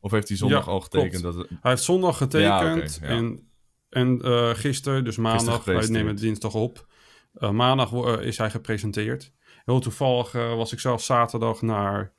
[0.00, 1.22] Of heeft hij zondag Ja, al getekend?
[1.22, 3.16] Dat, Hij heeft zondag getekend Ja, ja.
[3.16, 3.47] en,
[3.90, 6.86] en eh gisteren, dus maandag, wij nemen het dinsdag op.
[7.34, 9.32] Eh, maandag eh, is hij gepresenteerd.
[9.64, 12.12] Heel toevallig was ik zelf zaterdag naar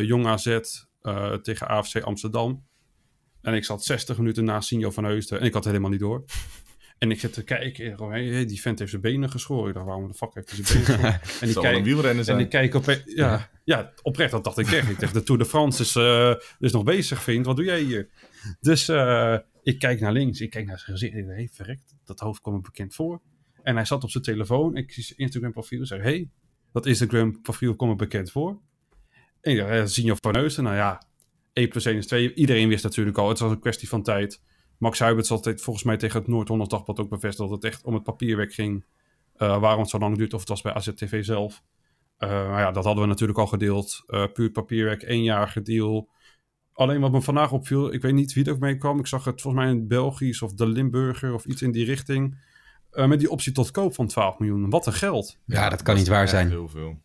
[0.00, 0.58] Jong AZ
[1.42, 2.66] tegen AFC Amsterdam.
[3.42, 6.00] En ik zat 60 minuten naast Sinjo van Heusden en ik had het helemaal niet
[6.00, 6.24] door.
[6.98, 9.68] En ik zit te kijken, hey, die vent heeft zijn benen geschoren.
[9.68, 11.20] Ik dacht, waarom de fuck heeft hij zijn benen geschoren?
[11.40, 12.38] En ik wel een kijk, wielrenner en zijn.
[12.38, 13.02] ik kijk op...
[13.04, 14.88] Ja, ja, oprecht, dat dacht ik echt.
[14.88, 15.96] Ik dacht, de Tour de France is,
[16.58, 17.46] is nog bezig, vriend.
[17.46, 18.08] Wat doe jij hier?
[18.60, 18.86] Dus
[19.66, 20.40] ik kijk naar links.
[20.40, 21.14] Ik kijk naar zijn gezicht.
[21.14, 23.20] Ik denk, hey, verrekt, dat hoofd kwam me bekend voor.
[23.62, 24.76] En hij zat op zijn telefoon.
[24.76, 25.86] Ik zie zijn Instagram profiel.
[25.86, 26.30] Zeg, hey,
[26.72, 28.60] dat Instagram profiel komt me bekend voor.
[29.40, 30.64] En ik dacht, ja, Zinjo van Heusden.
[30.64, 31.02] Nou ja,
[31.52, 32.34] 1 plus 1 is 2.
[32.34, 33.28] Iedereen wist natuurlijk al.
[33.28, 34.42] Het was een kwestie van tijd.
[34.78, 37.48] Max Huiberts dit volgens mij tegen het Noord-Holland Dagblad ook bevestigd...
[37.48, 38.84] dat het echt om het papierwerk ging.
[39.34, 40.34] eh, waarom het zo lang duurt.
[40.34, 41.62] Of het was bij AZTV zelf.
[42.16, 44.02] Eh, maar ja, dat hadden we natuurlijk al gedeeld.
[44.06, 46.08] Eh, puur papierwerk, éénjarige deal.
[46.76, 48.98] Alleen wat me vandaag opviel, ik weet niet wie er mee kwam.
[48.98, 52.36] Ik zag het volgens mij in Belgisch of de Limburger of iets in die richting.
[52.90, 54.70] Eh, met die optie tot koop van 12 miljoen.
[54.70, 55.38] Wat een geld.
[55.46, 56.48] Ja, dat kan niet waar zijn.
[56.48, 56.98] Heel veel.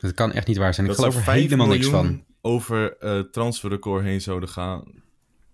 [0.00, 0.86] Dat kan echt niet waar zijn.
[0.86, 2.24] Ik Dat geloof er 5 helemaal niks van.
[2.40, 4.84] over eh transferrecord heen zouden gaan.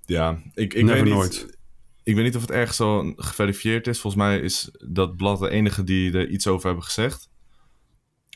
[0.05, 1.13] Ja, ik, ik Never weet niet.
[1.13, 1.57] nooit.
[2.03, 4.01] Ik weet niet of het ergens zo geverifieerd is.
[4.01, 7.29] Volgens mij is dat blad de enige die er iets over hebben gezegd.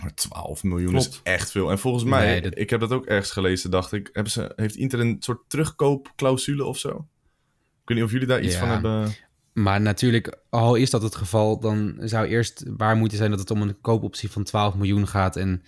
[0.02, 1.70] Maar 12 miljoen is echt veel.
[1.70, 4.10] En volgens mij, Nee, dat- ik heb dat ook ergens gelezen, dacht ik.
[4.12, 6.88] Hebben ze, heeft Inter een soort terugkoopclausule of zo?
[7.82, 8.60] Ik weet niet of jullie daar iets Ja.
[8.60, 9.10] van hebben.
[9.52, 13.50] Maar natuurlijk, al is dat het geval, dan zou eerst waar moeten zijn dat het
[13.50, 15.36] om een koopoptie van 12 miljoen gaat.
[15.36, 15.62] En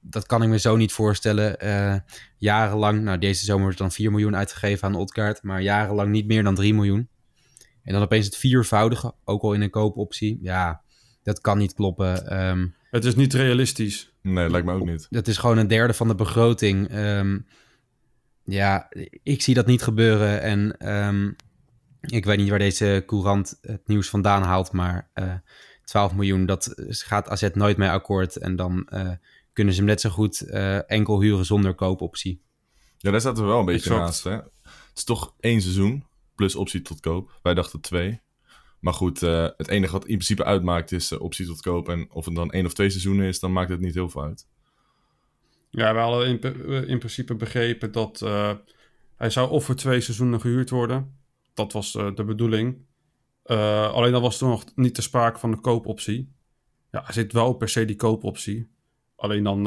[0.00, 1.60] dat kan ik me zo niet voorstellen.
[1.60, 1.96] Eh,
[2.36, 6.42] jarenlang, nou deze zomer is dan 4 miljoen uitgegeven aan Odgaard, maar jarenlang niet meer
[6.42, 7.08] dan 3 miljoen.
[7.82, 10.38] En dan opeens het viervoudige, ook al in een koopoptie.
[10.42, 10.82] Ja,
[11.22, 12.26] dat kan niet kloppen.
[12.26, 14.12] Ehm, Het is niet realistisch.
[14.22, 15.06] Nee, lijkt me ook niet.
[15.10, 16.88] dat is gewoon een derde van de begroting.
[16.88, 17.38] Ehm,
[18.44, 18.88] ja,
[19.22, 20.40] ik zie dat niet gebeuren.
[20.42, 21.30] En ehm,
[22.00, 24.72] ik weet niet waar deze courant het nieuws vandaan haalt.
[24.72, 25.34] Maar eh,
[25.84, 28.36] 12 miljoen, dat gaat AZ nooit mee akkoord.
[28.36, 29.10] En dan eh,
[29.52, 32.42] kunnen ze hem net zo goed eh, enkel huren zonder koopoptie.
[32.96, 34.04] Ja, daar zaten we wel een beetje Exact.
[34.04, 34.24] naast.
[34.24, 34.32] Hè?
[34.32, 36.04] Het is toch één seizoen
[36.34, 37.38] plus optie tot koop.
[37.42, 38.20] Wij dachten twee.
[38.80, 41.88] Maar goed, eh, het enige wat in principe uitmaakt is eh, optie tot koop.
[41.88, 44.22] En of het dan één of twee seizoenen is, dan maakt het niet heel veel
[44.22, 44.48] uit.
[45.70, 46.40] Ja, we hadden in,
[46.88, 48.52] in principe begrepen dat eh,
[49.16, 51.14] hij zou of voor twee seizoenen gehuurd worden.
[51.54, 52.84] Dat was de bedoeling.
[53.92, 56.32] Alleen dan was er nog niet te sprake van de koopoptie.
[56.90, 58.70] Ja, er zit wel per se die koopoptie.
[59.16, 59.62] Alleen dan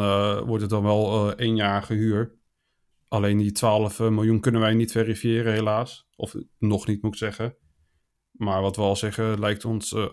[0.45, 2.35] wordt het dan wel één jaar gehuur.
[3.07, 6.07] Alleen die 12 miljoen kunnen wij niet verifiëren, helaas.
[6.15, 7.55] Of nog niet, moet ik zeggen.
[8.39, 10.07] Maar wat we al zeggen, lijkt ons eh,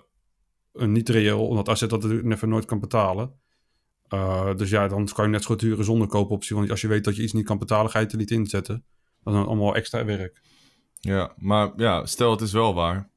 [0.72, 1.46] niet reëel.
[1.46, 3.34] Omdat AZ dat never nooit kan betalen.
[4.08, 6.56] Uh, dus ja, dan kan je net zo goed huren zonder koopoptie.
[6.56, 8.30] Want als je weet dat je iets niet kan betalen, ga je het er niet
[8.30, 8.84] inzetten.
[9.22, 10.40] Dat is dan allemaal extra werk.
[11.00, 13.10] Ja, maar ja, stel het is wel waar.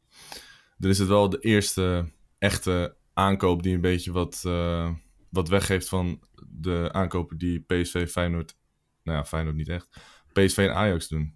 [0.78, 4.91] Dan is het wel de eerste echte aankoop die een beetje wat, eh,
[5.30, 6.19] wat weggeeft van
[6.50, 8.58] de aankopen die PSV, Feyenoord...
[9.04, 9.88] Nou ja, Feyenoord niet echt.
[10.34, 11.36] PSV en Ajax doen.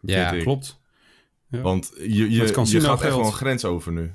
[0.00, 0.38] Ja.
[0.38, 0.79] Klopt.
[1.50, 1.60] Ja.
[1.60, 4.12] Want je, je, je Cancino gaat echt wel een grens over nu.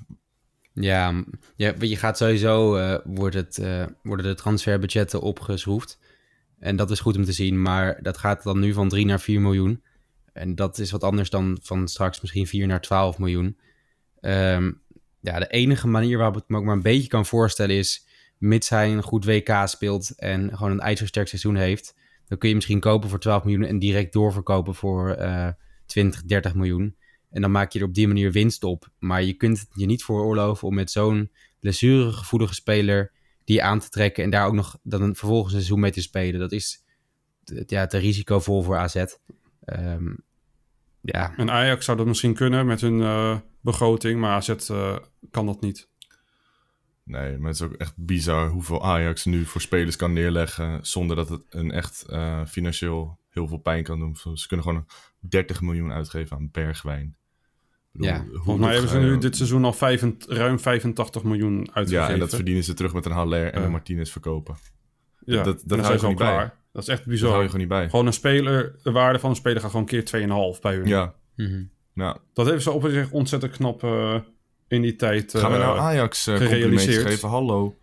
[0.74, 1.24] Ja,
[1.56, 6.00] ja, je gaat sowieso, eh, wordt het, eh, worden de transferbudgetten opgeschroefd.
[6.60, 9.20] En dat is goed om te zien, maar dat gaat dan nu van 3 naar
[9.20, 9.84] 4 miljoen.
[10.34, 13.58] En dat is wat anders dan van straks misschien 4 naar 12 miljoen.
[14.20, 14.72] Ehm,
[15.20, 18.08] ja, de enige manier waarop ik het me ook maar een beetje kan voorstellen is...
[18.38, 21.96] mits hij een goed WK speelt en gewoon een ijzersterk seizoen heeft...
[22.28, 25.48] dan kun je misschien kopen voor 12 miljoen en direct doorverkopen voor eh
[25.86, 26.96] 20, 30 miljoen.
[27.36, 28.90] En dan maak je er op die manier winst op.
[29.00, 33.12] Maar je kunt het je niet veroorloven om met zo'n blessuregevoelige speler
[33.44, 36.02] die aan te trekken en daar ook nog dan een vervolgens een seizoen mee te
[36.02, 36.40] spelen.
[36.40, 36.84] Dat is
[37.68, 39.06] ja, te risicovol voor AZ.
[39.66, 40.14] Ehm,
[41.02, 44.20] ja, En Ajax zou dat misschien kunnen met hun eh, begroting.
[44.20, 44.98] Maar AZ eh,
[45.32, 45.90] kan dat niet.
[47.04, 50.86] Nee, maar het is ook echt bizar hoeveel Ajax nu voor spelers kan neerleggen...
[50.86, 54.16] zonder dat het een echt eh, financieel heel veel pijn kan doen.
[54.38, 54.86] Ze kunnen gewoon
[55.20, 57.18] 30 miljoen uitgeven aan Bergwijn.
[57.98, 59.76] Bedoel, Ja, Volgens mij hebben ze nu dit seizoen al
[60.28, 62.08] ruim 85 miljoen uitgegeven.
[62.08, 64.56] Ja, en dat verdienen ze terug met een Haller en een Martinez verkopen.
[65.26, 66.58] Ja, dat- dat hou je gewoon klaar.
[66.74, 67.30] Dat is echt Dat bizar.
[67.30, 67.90] hou je gewoon niet bij.
[67.90, 70.88] Gewoon een speler, de waarde van een speler gaat gewoon keer 2,5 bij hun.
[70.88, 71.14] Ja,
[71.94, 72.18] nou.
[72.34, 74.16] Dat hebben ze op zich ontzettend knap eh,
[74.68, 75.32] in die tijd.
[75.38, 77.08] Gaan we eh, nou Ajax complimentjes gerealiseerd.
[77.08, 77.30] geven?
[77.30, 77.78] Hallo.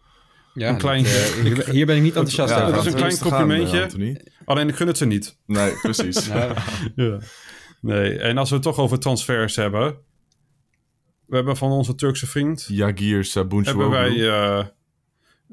[0.54, 2.74] ja Een klein- dat, hier, hier ben ik niet enthousiast Ja, over.
[2.74, 4.20] dat is een klein complimentje.
[4.44, 5.36] Alleen ik gun het ze niet.
[5.46, 6.26] Nee, precies.
[6.26, 6.54] Ja.
[7.82, 9.96] Nee, en als we het toch over transfers hebben.
[11.26, 12.64] We hebben van onze Turkse vriend.
[12.68, 13.68] Jagir Sabuncu.
[13.68, 14.66] hebben wij eh,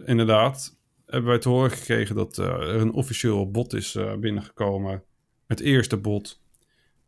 [0.06, 0.78] inderdaad.
[1.06, 5.04] Hebben wij te horen gekregen dat eh, er een officieel bod is eh, binnengekomen.
[5.48, 6.42] Het eerste bod.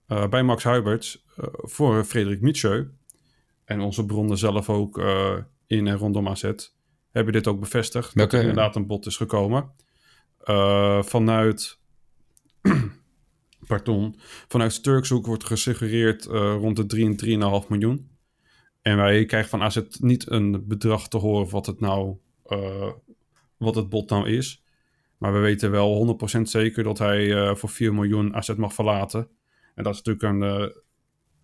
[0.07, 1.25] eh, bij Max Huiberts.
[1.37, 2.85] eh, voor Frederik Mietjeu.
[3.65, 6.51] En onze bronnen zelf ook eh, in en rondom AZ.
[7.11, 8.13] Hebben dit ook bevestigd.
[8.13, 9.71] Welke- Dat er inderdaad een bod is gekomen.
[10.43, 11.79] Eh, vanuit.
[13.71, 14.15] Pardon.
[14.47, 18.09] Vanuit Turkshoek wordt gesuggereerd eh, rond de 3 en 3,5 miljoen.
[18.81, 22.91] En wij krijgen van AZ niet een bedrag te horen wat het nou eh,
[23.57, 24.63] wat het bod nou is.
[25.17, 29.27] Maar we weten wel 100% zeker dat hij eh, voor 4 miljoen AZ mag verlaten.
[29.75, 30.75] En dat is natuurlijk een eh,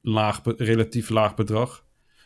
[0.01, 1.85] laag, relatief laag bedrag.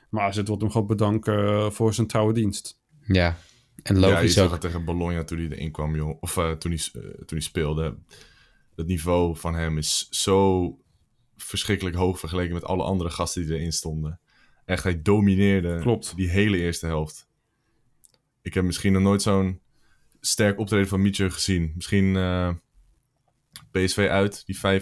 [0.10, 2.82] Maar AZ wordt hem gewoon bedanken voor zijn trouwe dienst.
[3.06, 3.38] ja,
[3.84, 4.52] en Ja, je logisch zag ook.
[4.52, 6.18] het tegen Bologna toen hij erin kwam, joh.
[6.22, 7.98] Of eh, toen, hij, eh, toen hij speelde.
[8.82, 10.78] Het niveau van hem is zo
[11.38, 14.20] verschrikkelijk hoog vergeleken met alle andere gasten die erin stonden.
[14.66, 16.16] Echt, hij domineerde Klopt.
[16.16, 17.28] die hele eerste helft.
[18.42, 19.62] Ik heb misschien nog nooit zo'n
[20.20, 21.72] sterk optreden van Mietje gezien.
[21.76, 22.50] Misschien eh,
[23.72, 24.60] PSV uit, die 5-1.
[24.60, 24.74] Of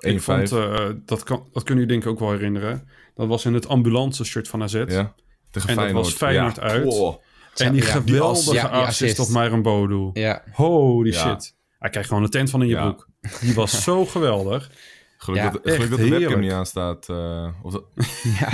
[0.00, 2.88] Ik vond, eh, dat, kan, dat kunnen jullie denk ik ook wel herinneren.
[3.14, 4.72] Dat was in het ambulance shirt van AZ.
[4.72, 5.14] ja,
[5.50, 6.62] tegen En dat was Feyenoord ja.
[6.62, 6.84] uit.
[6.84, 9.36] En die Ja, die geweldige ja, die assist assist.
[9.36, 10.10] op Myron Bodo.
[10.12, 11.30] Ja, Holy Ja.
[11.30, 11.55] shit.
[11.78, 12.82] Hij krijgt gewoon een tent van in je Ja.
[12.90, 13.08] broek.
[13.40, 14.70] Die was zo geweldig.
[15.18, 17.08] geluk Ja, dat, geluk echt dat de webcam niet aanstaat.
[17.08, 17.84] eh, of dat-
[18.40, 18.50] ja.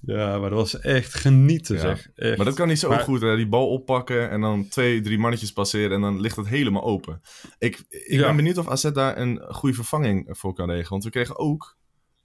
[0.00, 1.80] Ja, maar dat was echt genieten Ja.
[1.80, 2.08] zeg.
[2.14, 2.36] Echt.
[2.36, 3.20] Maar dat kan niet zo Maar- goed.
[3.20, 3.36] Hè?
[3.36, 7.20] Die bal oppakken en dan twee, drie mannetjes passeren en dan ligt het helemaal open.
[7.58, 8.26] Ik, ik Ja.
[8.26, 10.90] ben benieuwd of AZ daar een goede vervanging voor kan regelen.
[10.90, 11.76] Want we kregen ook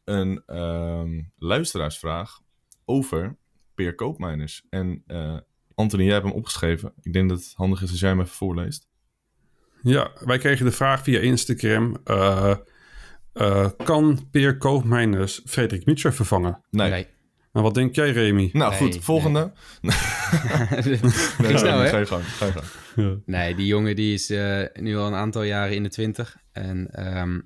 [0.03, 2.39] een ehm, luisteraarsvraag
[2.85, 3.37] over
[3.75, 4.63] Peer Koopmeiners.
[4.69, 5.37] En eh,
[5.75, 6.93] Anthony, jij hebt hem opgeschreven.
[7.01, 8.87] Ik denk dat het handig is als jij hem even voorleest.
[9.83, 11.97] Ja, wij kregen de vraag via Instagram.
[12.03, 12.55] eh,
[13.33, 16.61] eh, kan Peer Koopmeiners Frederik Mitscher vervangen?
[16.69, 16.89] Nee.
[16.89, 17.07] Nee.
[17.51, 18.49] Nou, wat denk jij, Remy?
[18.53, 19.51] Nou Nee, goed, volgende.
[21.41, 21.89] Ging snel, hè?
[21.89, 22.65] Ga je gang, ga je gang.
[22.95, 23.15] Ja.
[23.25, 26.37] Nee, die jongen die is eh, nu al een aantal jaren in de twintig.
[26.51, 27.39] En ehm,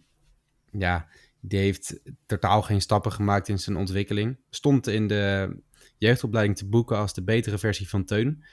[0.71, 1.07] ja,
[1.41, 4.37] Die heeft totaal geen stappen gemaakt in zijn ontwikkeling.
[4.49, 5.55] Stond in de
[5.97, 8.43] jeugdopleiding te boeken als de betere versie van Teun.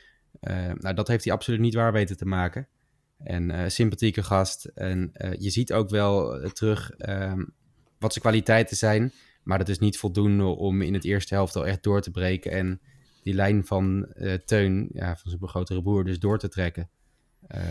[0.41, 2.69] Uh, nou, dat heeft hij absoluut niet waar weten te maken.
[3.19, 4.65] En uh, sympathieke gast.
[4.65, 7.45] En uh, je ziet ook wel terug ehm,
[7.99, 9.13] wat zijn kwaliteiten zijn.
[9.43, 12.51] Maar dat is niet voldoende om in het eerste helft al echt door te breken.
[12.51, 12.81] En
[13.23, 14.07] die lijn van
[14.45, 16.91] Teun, ja, van zijn grotere broer, dus door te trekken.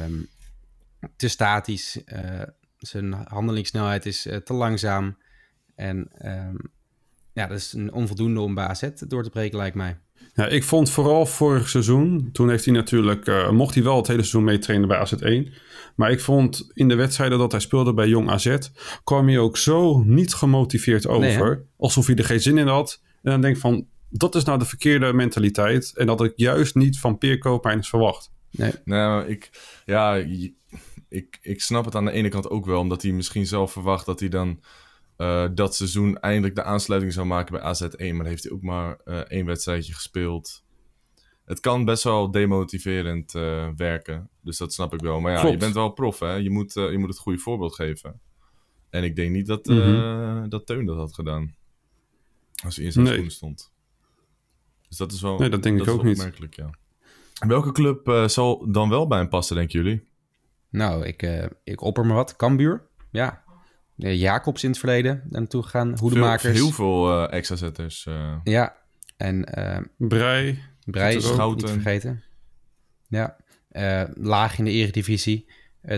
[0.05, 0.27] Um,
[1.15, 1.99] te statisch.
[2.77, 5.17] zijn handelingssnelheid is te langzaam.
[5.75, 6.71] En um,
[7.33, 9.97] ja, dat is een onvoldoende om bij AZ door te breken, lijkt mij.
[10.33, 14.07] Ja, ik vond vooral vorig seizoen, toen heeft hij natuurlijk, uh, mocht hij wel het
[14.07, 15.53] hele seizoen meetrainen bij AZ1.
[15.95, 18.57] Maar ik vond in de wedstrijden dat hij speelde bij Jong AZ,
[19.03, 21.55] kwam hij ook zo niet gemotiveerd over.
[21.55, 23.01] Nee, alsof hij er geen zin in had.
[23.21, 25.91] En dan denk ik van, dat is nou de verkeerde mentaliteit.
[25.95, 28.31] En dat ik juist niet van Peer Koopmeiners verwacht.
[28.51, 28.71] Nee.
[28.83, 29.49] Nou, ik,
[29.85, 30.15] ja,
[31.09, 34.05] ik, ik snap het aan de ene kant ook wel, omdat hij misschien zelf verwacht
[34.05, 34.59] dat hij dan
[35.17, 38.15] uh, dat seizoen eindelijk de aansluiting zou maken bij AZ1.
[38.15, 40.63] Maar heeft hij ook maar uh, één wedstrijdje gespeeld.
[41.45, 44.29] Het kan best wel demotiverend uh, werken.
[44.41, 45.19] Dus dat snap ik wel.
[45.19, 45.53] Maar ja, Klopt.
[45.53, 46.33] je bent wel prof, hè?
[46.33, 48.21] Je moet, je moet het goede voorbeeld geven.
[48.89, 50.49] En ik denk niet dat, mm -hmm.
[50.49, 51.55] dat Teun dat had gedaan.
[52.63, 53.13] Als hij in zijn nee.
[53.13, 53.71] schoenen stond.
[54.87, 56.17] Dus dat is wel, nee, dat denk dat ik ook niet.
[56.17, 56.69] opmerkelijk, ja.
[57.47, 60.07] Welke club zal dan wel bij hem passen, denken jullie?
[60.69, 62.35] Nou, ik, ik opper me wat.
[62.35, 62.87] Cambuur.
[63.11, 63.42] Ja,
[63.95, 65.99] Jacobs in het verleden naartoe gegaan.
[65.99, 66.43] Hoedemakers.
[66.43, 68.05] Heel, heel veel uh, extra zetters.
[68.05, 68.35] Uh.
[68.43, 68.75] Ja,
[69.17, 69.59] en...
[69.59, 70.59] Uh, Brei.
[70.85, 71.65] Brei, Schouten.
[71.65, 72.23] niet vergeten.
[73.07, 73.37] Ja,
[74.13, 75.49] laag in de eredivisie.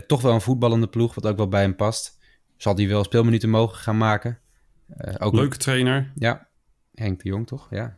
[0.08, 2.18] toch wel een voetballende ploeg, wat ook wel bij hem past.
[2.58, 4.40] Zal hij wel speelminuten mogen gaan maken.
[5.18, 6.12] ook Leuke trainer.
[6.16, 6.48] Ja,
[6.94, 7.68] Henk de Jong toch?
[7.70, 7.98] Ja.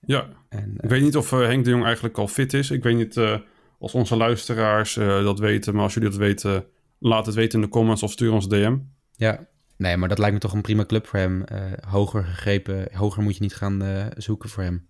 [0.00, 2.70] Ja, en, ik weet niet of Henk de Jong eigenlijk al fit is.
[2.70, 3.40] Ik weet niet
[3.78, 6.66] als onze luisteraars dat weten, maar als jullie dat weten,
[6.98, 8.78] laat het weten in de comments of stuur ons DM.
[9.22, 11.44] Ja, nee, maar dat lijkt me toch een prima club voor hem.
[11.52, 11.58] Uh,
[11.88, 14.88] hoger gegrepen, hoger moet je niet gaan uh, zoeken voor hem.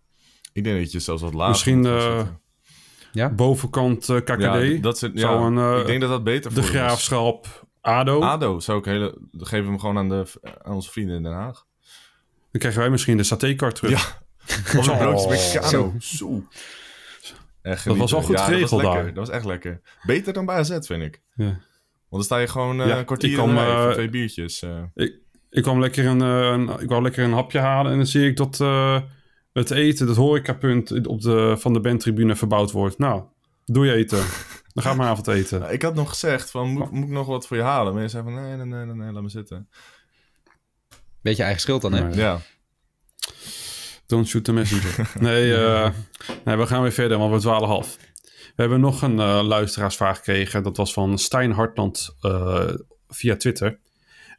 [0.53, 2.23] Ik denk dat je zelfs wat lager Misschien uh,
[3.13, 3.31] ja?
[3.31, 4.41] bovenkant KKD.
[4.41, 8.21] Ja, dat zit, ja, een, ik denk dat dat beter voor De Graafschap ADO.
[8.21, 9.19] ADO zou ik hele...
[9.31, 10.25] Dan geven we hem gewoon aan, de,
[10.63, 11.67] aan onze vrienden in Den Haag.
[12.51, 13.91] Dan krijgen wij misschien de satékart terug.
[13.91, 14.23] Ja,
[14.79, 15.95] of een broodje Mexicaano.
[15.99, 16.43] Zo.
[17.63, 19.05] Echt dat was wel goed geregeld daar.
[19.05, 19.81] Dat was echt lekker.
[20.03, 21.23] Beter dan bij AZ, vind ik.
[21.35, 21.61] Ja.
[22.13, 24.63] Want dan sta je gewoon uh, ja, een kwartier kwam, uh, twee biertjes.
[24.63, 24.83] Uh.
[24.95, 25.15] Ik,
[25.51, 28.37] ik kwam lekker een, een, ik wou lekker een hapje halen en dan zie ik
[28.37, 28.59] dat
[29.53, 32.99] het eten, het horecapunt op de, van de bandtribune verbouwd wordt.
[32.99, 33.23] Nou,
[33.65, 34.25] doe je eten.
[34.75, 35.61] Dan ga maar avond eten.
[35.61, 37.93] Nou, ik had nog gezegd van, moet, moet ik nog wat voor je halen?
[37.93, 39.69] Maar je zei van, nee, nee, nee, nee, laat me zitten.
[41.23, 42.09] Beetje eigen schuld dan, hè?
[42.09, 42.41] Ja.
[44.07, 45.11] Don't shoot the messenger.
[45.21, 45.53] nee,
[46.45, 47.97] nee, we gaan weer verder, want we dwalen half.
[48.55, 50.63] We hebben nog een uh, luisteraarsvraag gekregen.
[50.63, 52.75] Dat was van Stijn Hartland uh,
[53.09, 53.79] via Twitter.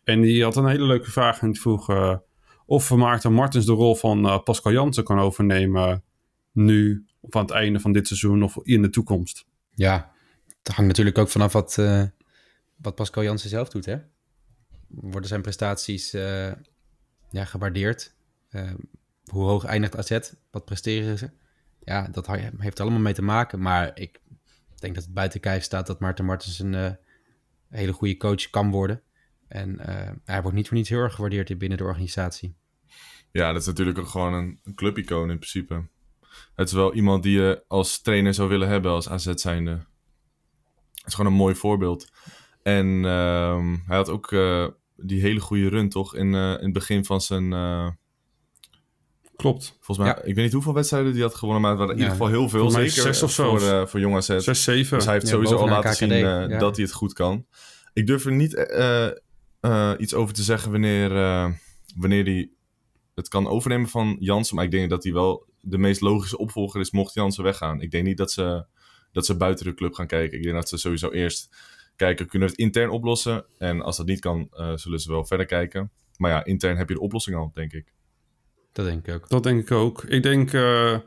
[0.04, 1.42] En die had een hele leuke vraag.
[1.42, 2.18] En vroeg uh,
[2.66, 6.04] of Maarten Martens de rol van Pascal Jansen kan overnemen.
[6.52, 9.46] Nu, of aan het einde van dit seizoen of in de toekomst.
[9.76, 10.12] Ja,
[10.64, 11.76] het hangt natuurlijk ook vanaf wat,
[12.76, 13.86] wat Pascal Jansen zelf doet.
[13.86, 13.98] Hè?
[14.88, 16.12] Worden zijn prestaties
[17.32, 18.16] ja, gewaardeerd?
[19.26, 20.20] hoe hoog eindigt AZ?
[20.52, 21.30] Wat presteren ze?
[21.86, 23.62] Ja, dat heeft allemaal mee te maken.
[23.62, 24.22] Maar ik
[24.76, 26.92] denk dat het buiten kijf staat dat Maarten Martens een uh,
[27.70, 29.02] hele goede coach kan worden.
[29.48, 32.56] En uh, hij wordt niet voor niets heel erg gewaardeerd binnen de organisatie.
[33.32, 35.88] Ja, dat is natuurlijk ook gewoon een, een clubicoon in principe.
[36.56, 39.72] Het is wel iemand die je als trainer zou willen hebben als AZ zijnde.
[39.72, 42.12] Het is gewoon een mooi voorbeeld.
[42.64, 46.16] En uh, hij had ook uh, die hele goede run, toch?
[46.16, 47.54] In, in het begin van zijn
[49.44, 49.78] Klopt.
[49.80, 52.18] Volgens mij, ik weet niet hoeveel wedstrijden die had gewonnen, maar het waren in ieder
[52.18, 52.70] geval heel veel.
[52.70, 53.58] Zeker zes of zo.
[53.58, 54.38] Voor, uh, voor jong AZ.
[54.38, 54.98] Zes, zeven.
[54.98, 57.46] Dus hij heeft sowieso al laten zien uh, dat hij het goed kan.
[57.94, 58.54] Ik durf er niet
[59.62, 61.10] uh, iets over te zeggen wanneer,
[61.96, 62.50] wanneer hij
[63.16, 64.56] het kan overnemen van Jansen.
[64.56, 67.82] Maar ik denk dat hij wel de meest logische opvolger is mocht Jansen weggaan.
[67.82, 68.66] Ik denk niet dat ze,
[69.12, 70.38] dat ze buiten de club gaan kijken.
[70.38, 71.56] Ik denk dat ze sowieso eerst
[71.96, 73.46] kijken, kunnen we het intern oplossen?
[73.58, 75.92] En als dat niet kan, zullen ze wel verder kijken.
[76.18, 77.94] Maar ja, intern heb je de oplossing al, denk ik.
[78.74, 79.30] Dat denk ik ook.
[79.30, 80.04] Dat denk ik ook.
[80.04, 80.98] Ik denk uh,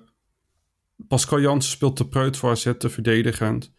[1.09, 3.74] Pascal Jansen speelt te preut voor AZ, te verdedigend.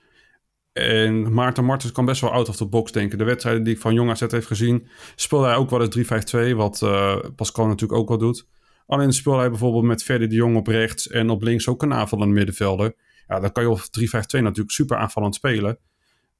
[0.73, 3.17] En Maarten Martens kan best wel out of the box denken.
[3.17, 6.56] De wedstrijden die ik van Jong AZ heeft gezien, speelde hij ook wel eens 3-5-2,
[6.56, 8.47] wat uh, Pascal natuurlijk ook wel doet.
[8.86, 11.93] Alleen speelde hij bijvoorbeeld met Verdi de Jong op rechts en op links ook een
[11.93, 12.95] aanvallende middenvelder.
[13.28, 13.82] Ja, dan kan je op 3-5-2
[14.41, 15.80] natuurlijk super aanvallend spelen.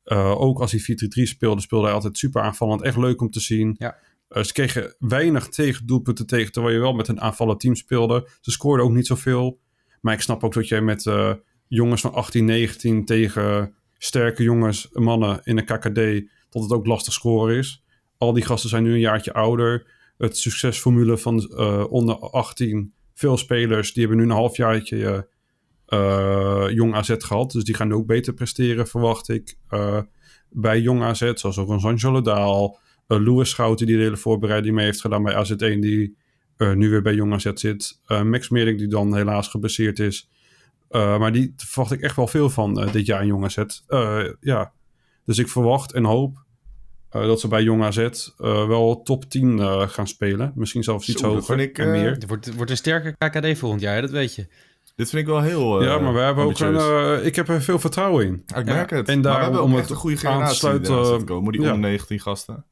[0.06, 2.82] Uh, ook als hij 4-3-3 speelde, speelde hij altijd super aanvallend.
[2.82, 3.76] Echt leuk om te zien.
[3.78, 3.98] Ja.
[4.30, 8.30] Uh, ze kregen weinig tegendoelpunten tegen, terwijl je wel met een aanvallend team speelde.
[8.42, 9.60] Ze scoorden ook niet zoveel.
[10.02, 11.34] Maar ik snap ook dat jij met uh,
[11.68, 17.14] jongens van 18, 19 tegen sterke jongens, mannen in een KKD, dat het ook lastig
[17.14, 17.84] scoren is.
[18.18, 19.96] Al die gasten zijn nu een jaartje ouder.
[20.18, 25.28] Het succesformule van eh, onder 18, veel spelers, die hebben nu een halfjaartje
[25.86, 27.52] eh, jong AZ gehad.
[27.52, 29.58] Dus die gaan ook beter presteren, verwacht ik.
[29.68, 30.00] Eh,
[30.50, 32.70] bij jong AZ, zoals ook een uh,
[33.08, 36.18] Louis Schouten, die de hele voorbereiding mee heeft gedaan bij AZ1, die
[36.58, 38.02] nu weer bij jong AZ zit.
[38.08, 40.30] Max Meerdink, die dan helaas gebaseerd is.
[40.90, 43.64] maar die verwacht ik echt wel veel van dit jaar in jong AZ.
[44.40, 44.72] ja.
[45.26, 46.46] Dus ik verwacht en hoop
[47.10, 50.52] dat ze bij Jong AZ uh, wel top 10 uh, gaan spelen.
[50.56, 52.12] Misschien zelfs iets Zo, hoger ik, en meer.
[52.12, 54.48] Het wordt, wordt een sterke KKD volgend jaar, dat weet je.
[54.96, 55.82] Dit vind ik wel heel.
[55.82, 58.44] Uh, ja, maar we hebben ook een, ik heb er veel vertrouwen in.
[58.56, 59.10] ik merk het.
[59.10, 61.74] En daar, we hebben om echt een goede generatie sluiten, komen, die ja.
[61.74, 62.66] onder 19 gasten.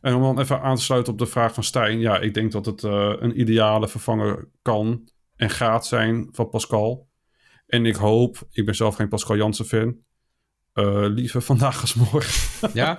[0.00, 2.00] En om dan even aan te sluiten op de vraag van Stijn.
[2.00, 7.08] Ja, ik denk dat het een ideale vervanger kan en gaat zijn van Pascal.
[7.66, 9.96] En ik hoop, ik ben zelf geen Pascal Jansen fan.
[11.14, 12.48] liever vandaag als morgen.
[12.80, 12.98] Ja?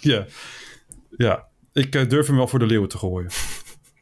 [0.00, 0.26] ja.
[1.16, 1.48] Ja.
[1.72, 3.30] Ik durf hem wel voor de leeuwen te gooien.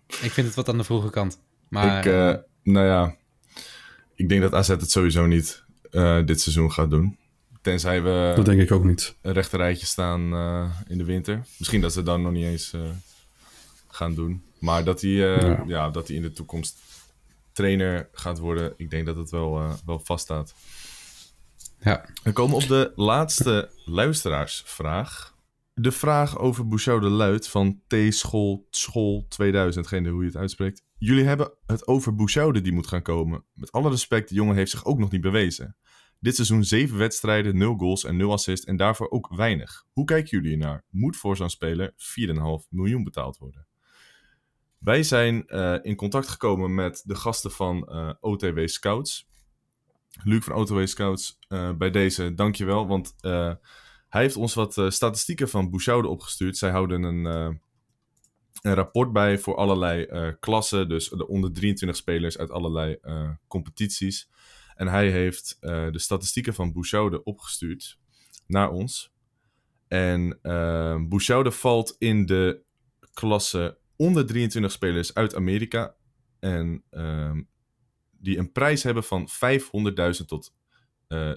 [0.06, 1.42] Ik vind het wat aan de vroege kant.
[1.68, 3.16] Maar, ik, nou ja,
[4.14, 7.18] ik denk dat AZ het sowieso niet uh, dit seizoen gaat doen.
[7.66, 9.16] Tenzij we dat denk ik ook niet.
[9.22, 11.46] een rechterrijtje staan uh, in de winter.
[11.58, 12.80] Misschien dat ze dan nog niet eens uh,
[13.88, 14.42] gaan doen.
[14.58, 15.64] Maar dat hij, ja.
[15.66, 15.90] ja.
[15.90, 16.78] dat hij in de toekomst
[17.52, 20.54] trainer gaat worden, ik denk dat het wel, wel vaststaat.
[21.80, 22.04] Ja.
[22.22, 25.34] We komen op de laatste luisteraarsvraag.
[25.74, 30.82] De vraag over Bouchard de Luid van T-School School 2000, geen hoe je het uitspreekt.
[30.98, 33.44] Jullie hebben het over Bouchaude die moet gaan komen.
[33.52, 35.76] Met alle respect, de jongen heeft zich ook nog niet bewezen.
[36.20, 39.84] Dit seizoen 7 wedstrijden, 0 goals en 0 assists en daarvoor ook weinig.
[39.92, 40.84] Hoe kijken jullie naar?
[40.90, 43.66] Moet voor zo'n speler 4,5 miljoen betaald worden?
[44.78, 49.28] Wij zijn uh, in contact gekomen met de gasten van eh, OTW Scouts.
[50.24, 53.14] Luc van OTW Scouts, uh, bij deze dankjewel, want
[54.08, 56.56] hij heeft ons wat statistieken van Bouchaude opgestuurd.
[56.56, 57.24] Zij houden een
[58.62, 60.06] een rapport bij voor allerlei
[60.40, 60.88] klassen.
[60.88, 62.98] Dus de onder 23 spelers uit allerlei
[63.48, 64.28] competities.
[64.76, 67.98] En hij heeft uh, de statistieken van Bouchaude opgestuurd
[68.46, 69.14] naar ons.
[69.88, 70.38] En
[71.08, 72.62] Bouchaude valt in de
[73.12, 75.94] klasse onder 23 spelers uit Amerika.
[76.38, 77.42] En ehm,
[78.10, 79.28] die een prijs hebben van
[80.20, 80.54] 500.000 tot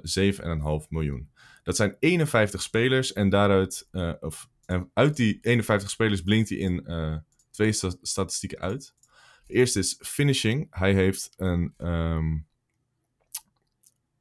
[0.02, 1.32] 7,5 miljoen.
[1.64, 6.84] Dat zijn 51 spelers en daaruit, of en uit die 51 spelers blinkt hij in
[6.88, 7.18] uh,
[7.52, 8.96] twee sta statistieken uit.
[9.46, 10.68] De eerste is finishing.
[10.70, 12.48] Hij heeft een um,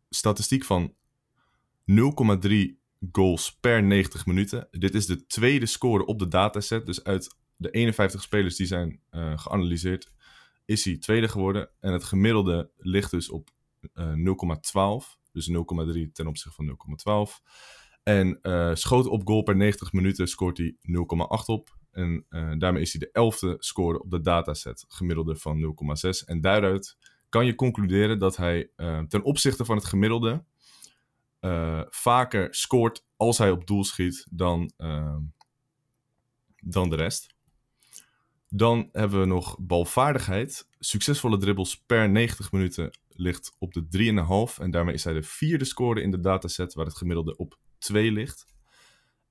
[0.08, 0.94] statistiek van
[1.90, 2.78] 0,3
[3.12, 4.68] goals per 90 minuten.
[4.70, 6.86] Dit is de tweede score op de dataset.
[6.86, 10.12] Dus uit de 51 spelers die zijn uh, geanalyseerd,
[10.64, 11.70] is hij tweede geworden.
[11.80, 13.50] En het gemiddelde ligt dus op
[13.94, 14.12] uh,
[15.02, 15.18] 0,12.
[15.32, 17.42] Dus 0,3 ten opzichte van 0,12.
[18.02, 21.76] En uh, schoten op goal per 90 minuten scoort hij 0,8 op.
[21.90, 22.26] En
[22.58, 26.24] daarmee is hij de elfde score op de dataset, gemiddelde van 0,6.
[26.24, 26.96] En daaruit
[27.28, 30.44] kan je concluderen dat hij uh, ten opzichte van het gemiddelde
[31.90, 34.72] vaker scoort als hij op doel schiet dan,
[36.60, 37.34] dan de rest.
[38.48, 40.68] Dan hebben we nog balvaardigheid.
[40.78, 44.62] Succesvolle dribbles per 90 minuten ligt op de 3,5.
[44.62, 48.12] En daarmee is hij de vierde score in de dataset, waar het gemiddelde op 2
[48.12, 48.46] ligt.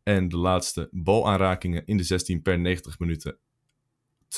[0.04, 3.38] En de laatste balaanrakingen in de 16 per 90 minuten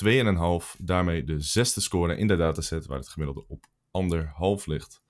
[0.06, 0.76] 2,5.
[0.78, 5.02] Daarmee de zesde score in de dataset waar het gemiddelde op anderhalf ligt.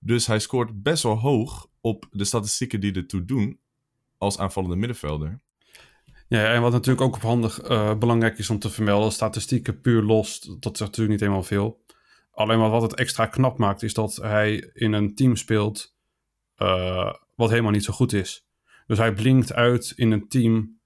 [0.00, 3.60] Dus hij scoort best wel hoog op de statistieken die ertoe doen
[4.18, 5.40] als aanvallende middenvelder.
[6.28, 10.40] Ja, en wat natuurlijk ook handig uh, belangrijk is om te vermelden, statistieken puur los,
[10.40, 11.84] dat zegt natuurlijk niet helemaal veel.
[12.30, 15.96] Alleen wat het extra knap maakt, is dat hij in een team speelt
[16.56, 18.46] uh, wat helemaal niet zo goed is.
[18.86, 20.77] Dus hij blinkt uit in een team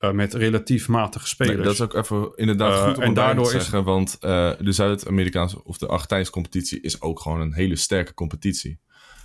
[0.00, 1.56] uh, met relatief matige spelers.
[1.56, 3.84] Nee, dat is ook even inderdaad uh, goed om en daardoor te zeggen, is...
[3.84, 8.80] want uh, de Zuid-Amerikaanse of de Argentijnse competitie is ook gewoon een hele sterke competitie.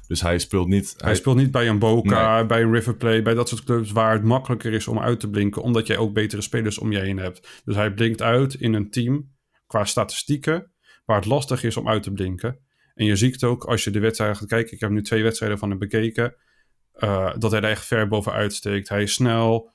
[0.08, 0.94] Dus hij speelt niet...
[0.98, 2.46] Hij, hij speelt niet bij een Boca, nee.
[2.46, 5.30] bij een River Plate, bij dat soort clubs waar het makkelijker is om uit te
[5.30, 7.62] blinken, omdat jij ook betere spelers om je heen hebt.
[7.66, 9.32] Dus hij blinkt uit in een team
[9.68, 10.72] qua statistieken,
[11.06, 12.60] waar het lastig is om uit te blinken.
[12.94, 15.58] En je ziet ook als je de wedstrijden gaat kijken, ik heb nu twee wedstrijden
[15.58, 16.36] van hem bekeken,
[17.00, 18.90] uh, dat hij er echt ver bovenuit steekt.
[18.90, 19.72] Hij is snel,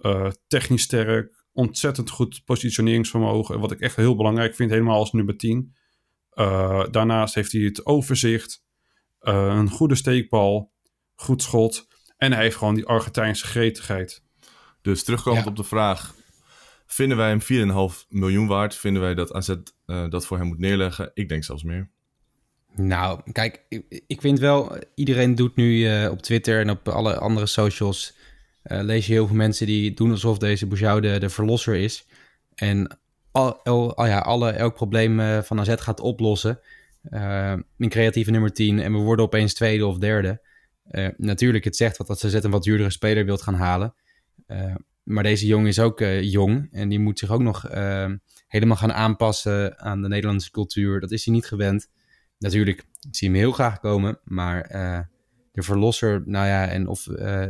[0.00, 3.60] uh, technisch sterk, ontzettend goed positioneringsvermogen.
[3.60, 5.74] Wat ik echt heel belangrijk vind, helemaal als nummer 10.
[6.34, 8.64] Uh, daarnaast heeft hij het overzicht,
[9.20, 10.72] een goede steekbal,
[11.14, 11.86] goed schot.
[12.16, 14.22] En hij heeft gewoon die Argentijnse gretigheid.
[14.82, 15.50] Dus terugkomend ja.
[15.50, 16.14] op de vraag:
[16.86, 18.74] vinden wij hem 4,5 miljoen waard?
[18.74, 21.10] Vinden wij dat AZ dat voor hem moet neerleggen?
[21.14, 21.90] Ik denk zelfs meer.
[22.74, 27.18] Nou, kijk, ik, ik vind wel, iedereen doet nu uh, op Twitter en op alle
[27.18, 28.17] andere socials eh,
[28.68, 32.06] lees je heel veel mensen die doen alsof deze Boujou de, de verlosser is.
[32.54, 32.98] En
[33.30, 36.60] al, al, al ja, alle, elk probleem eh, van AZ gaat oplossen.
[37.10, 40.46] Uh, in creatieve nummer 10 en we worden opeens tweede of derde.
[41.16, 43.94] Natuurlijk, het zegt wat dat ze een wat duurdere speler wilt gaan halen.
[45.02, 47.62] Maar deze jongen is ook jong en die moet zich ook nog
[48.46, 51.00] helemaal gaan aanpassen aan de Nederlandse cultuur.
[51.00, 51.88] Dat is hij niet gewend.
[52.38, 54.60] Natuurlijk, ik zie hem heel graag komen, maar
[55.58, 57.02] de verlosser, nou ja, en of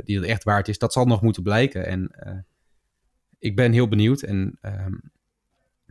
[0.04, 1.86] die dat echt waard is, dat zal nog moeten blijken.
[1.86, 2.10] En
[3.38, 4.22] ik ben heel benieuwd.
[4.22, 4.92] En, ehm,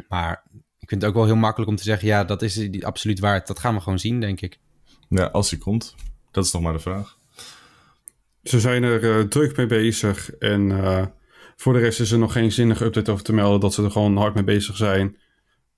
[0.07, 0.43] maar
[0.80, 3.20] ik vind het ook wel heel makkelijk om te zeggen, ja, dat is die absoluut
[3.20, 3.47] waard.
[3.47, 4.59] Dat gaan we gewoon zien, denk ik.
[5.09, 5.95] Ja, als hij komt.
[6.32, 7.18] Dat is nog maar de vraag.
[8.43, 10.32] Ze zijn er uh, druk mee bezig.
[10.32, 11.05] En uh,
[11.55, 13.91] voor de rest is er nog geen zinnige update over te melden dat ze er
[13.91, 15.18] gewoon hard mee bezig zijn.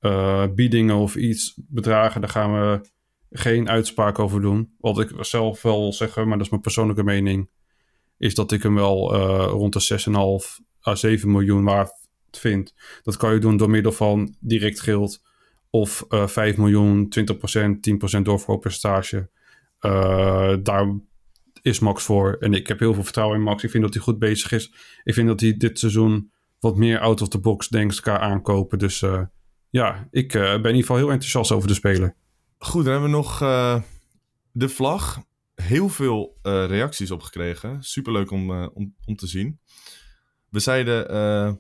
[0.02, 2.90] Uh, biedingen of iets, bedragen, daar gaan we
[3.32, 4.76] geen uitspraak over doen.
[4.80, 7.50] Wat ik zelf wel zeggen, maar dat is mijn persoonlijke mening,
[8.18, 9.16] is dat ik hem wel
[9.46, 10.00] rond de
[10.60, 11.92] 6,5 à 7 miljoen waard
[12.32, 12.74] vind.
[13.04, 15.22] Dat kan je doen door middel van direct geld
[15.70, 19.30] of uh, 5 miljoen, 20%, 10% doorverkooppercentage.
[19.82, 21.00] Uh, daar
[21.62, 22.38] is Max voor.
[22.40, 23.64] En ik heb heel veel vertrouwen in Max.
[23.64, 24.74] Ik vind dat hij goed bezig is.
[25.04, 28.80] Ik vind dat hij dit seizoen wat meer out of the box denkt kan aankopen.
[28.80, 29.06] Dus
[29.70, 32.16] ja, ik ben in ieder geval heel enthousiast over de speler.
[32.62, 33.82] Goed, dan hebben we nog uh,
[34.52, 35.24] de vlag.
[35.56, 37.84] Heel veel reacties op gekregen.
[37.84, 39.60] Superleuk om, om, om te zien.
[40.50, 41.60] We zeiden,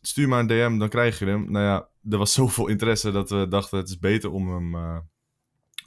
[0.00, 1.50] stuur maar een DM, dan krijg je hem.
[1.50, 5.02] Nou ja, er was zoveel interesse dat we dachten het is beter om hem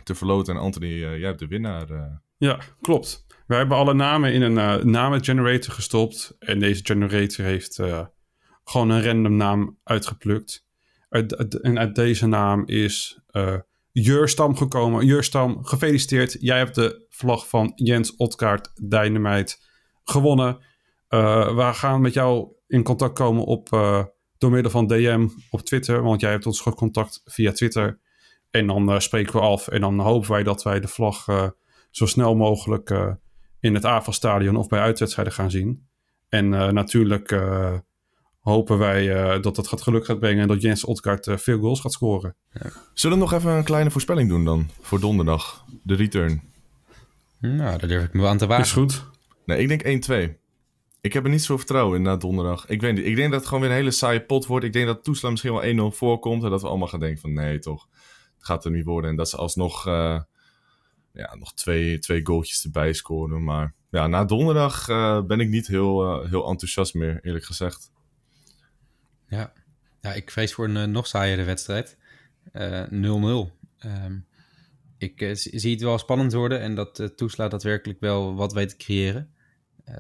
[0.03, 0.55] te verloten.
[0.55, 1.87] En Anthony, jij hebt de winnaar.
[2.37, 3.25] Ja, klopt.
[3.47, 6.35] We hebben alle namen in een namen generator gestopt.
[6.39, 7.81] En deze generator heeft
[8.63, 10.65] gewoon een random naam uitgeplukt.
[11.09, 13.19] Uit, en uit deze naam is
[13.91, 15.05] Jurstam gekomen.
[15.05, 16.37] Jurstam, gefeliciteerd.
[16.39, 19.57] Jij hebt de vlag van Jens Otkaart Dynamite
[20.03, 20.57] gewonnen.
[21.07, 24.03] we gaan met jou in contact komen op, uh,
[24.37, 26.03] door middel van DM op Twitter.
[26.03, 27.99] Want jij hebt ons gecontact via Twitter.
[28.49, 29.67] En dan uh, spreken we af.
[29.67, 31.25] En dan hopen wij dat wij de vlag
[31.91, 33.17] zo snel mogelijk
[33.59, 35.87] in het AFA-stadion of bij uitwedstrijden gaan zien.
[36.29, 37.31] En natuurlijk
[38.49, 39.07] hopen wij
[39.39, 40.41] dat dat gaat geluk gaat brengen.
[40.41, 42.35] En dat Jens Otkaart veel goals gaat scoren.
[42.51, 42.71] Ja.
[42.93, 44.69] Zullen we nog even een kleine voorspelling doen dan?
[44.81, 46.41] Voor donderdag, de return.
[47.39, 48.63] Nou, daar durf ik me aan te wagen.
[48.63, 49.05] Is goed.
[49.45, 50.39] Nee, ik denk 1-2.
[51.01, 52.67] Ik heb er niet zo vertrouwen in na donderdag.
[52.67, 53.05] Ik weet niet.
[53.05, 54.65] Ik denk dat het gewoon weer een hele saaie pot wordt.
[54.65, 56.43] Ik denk dat Toesla misschien wel 1-0 voorkomt.
[56.43, 57.87] En dat we allemaal gaan denken van nee toch.
[58.35, 59.09] Het gaat er niet worden.
[59.09, 60.19] En dat ze alsnog uh,
[61.13, 63.43] ja, nog twee, twee goaltjes erbij scoren.
[63.43, 67.91] Maar ja, na donderdag uh, ben ik niet heel, uh, heel enthousiast meer, eerlijk gezegd.
[69.29, 69.53] Ja,
[70.01, 71.97] ja ik vrees voor een nog saaiere wedstrijd.
[72.51, 72.55] 0-0.
[73.85, 74.27] Um,
[74.97, 76.59] ik zie het wel spannend worden.
[76.59, 79.33] En dat Toesla daadwerkelijk wel wat weet te creëren.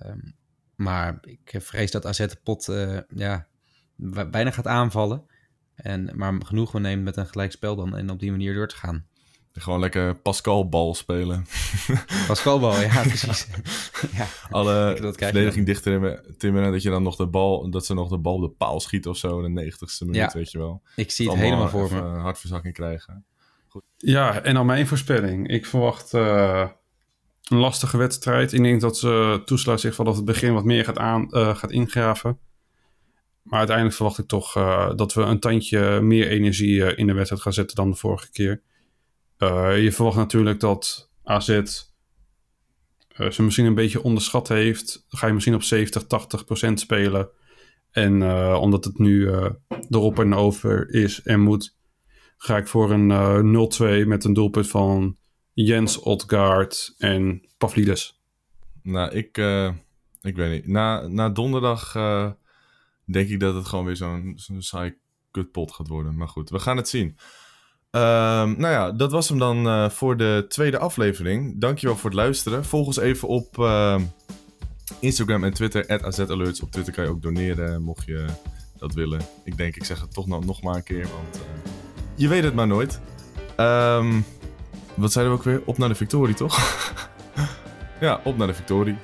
[0.05, 0.35] Um,
[0.75, 3.47] maar ik vrees dat AZ de pot uh, ja,
[4.29, 5.25] bijna gaat aanvallen.
[5.75, 8.75] En, maar genoeg we nemen met een gelijkspel dan en op die manier door te
[8.75, 9.07] gaan.
[9.59, 11.45] Gewoon lekker Pascal-bal spelen.
[12.27, 13.47] Pascal-bal, ja, precies.
[14.11, 15.83] ja, Alle verdediging dicht
[16.37, 18.79] timmeren, dat je dan nog de bal, dat ze nog de bal op de paal
[18.79, 20.81] schieten of zo in de 90ste minuut, ja, weet je wel.
[20.95, 22.01] Ik zie het helemaal voor me.
[22.01, 23.25] hartverzakking krijgen.
[23.67, 23.83] Goed.
[23.97, 25.47] Ja, en dan mijn voorspelling.
[25.47, 26.69] Ik verwacht uh,
[27.47, 28.53] een lastige wedstrijd.
[28.53, 31.71] Ik denk dat ze toesluit zich vanaf het begin wat meer gaat, aan, uh, gaat
[31.71, 32.39] ingraven.
[33.41, 37.13] Maar uiteindelijk verwacht ik toch uh, dat we een tandje meer energie uh, in de
[37.13, 38.61] wedstrijd gaan zetten dan de vorige keer.
[39.81, 41.61] Je verwacht natuurlijk dat AZ
[43.29, 45.05] ze misschien een beetje onderschat heeft.
[45.07, 47.29] ga je misschien op 70, 80 procent spelen.
[47.91, 48.23] En
[48.55, 49.29] omdat het nu
[49.89, 51.77] erop en over is en moet,
[52.37, 55.17] ga ik voor een 0-2 met een doelpunt van
[55.53, 58.21] Jens Odgaard en Pavlidis?
[58.83, 59.37] Nou, ik,
[60.21, 60.67] ik weet niet.
[60.67, 61.91] Na, na donderdag
[63.05, 64.97] denk ik dat het gewoon weer zo'n zo'n saai
[65.31, 66.15] kutpot gaat worden.
[66.15, 67.17] Maar goed, we gaan het zien.
[67.95, 68.01] Uh,
[68.43, 71.61] nou ja, dat was hem dan uh, voor de tweede aflevering.
[71.61, 72.65] Dankjewel voor het luisteren.
[72.65, 73.69] Volg ons even op
[74.99, 76.61] Instagram en Twitter, AZAlerts.
[76.61, 78.25] Op Twitter kan je ook doneren, mocht je
[78.77, 79.21] dat willen.
[79.43, 81.39] Ik denk, ik zeg het toch nog, nog maar een keer, want
[82.15, 82.99] je weet het maar nooit.
[83.57, 84.25] Um,
[84.95, 85.61] wat zeiden we ook weer?
[85.65, 86.57] Op naar de victorie, toch?
[87.99, 88.95] ja, op naar de victorie.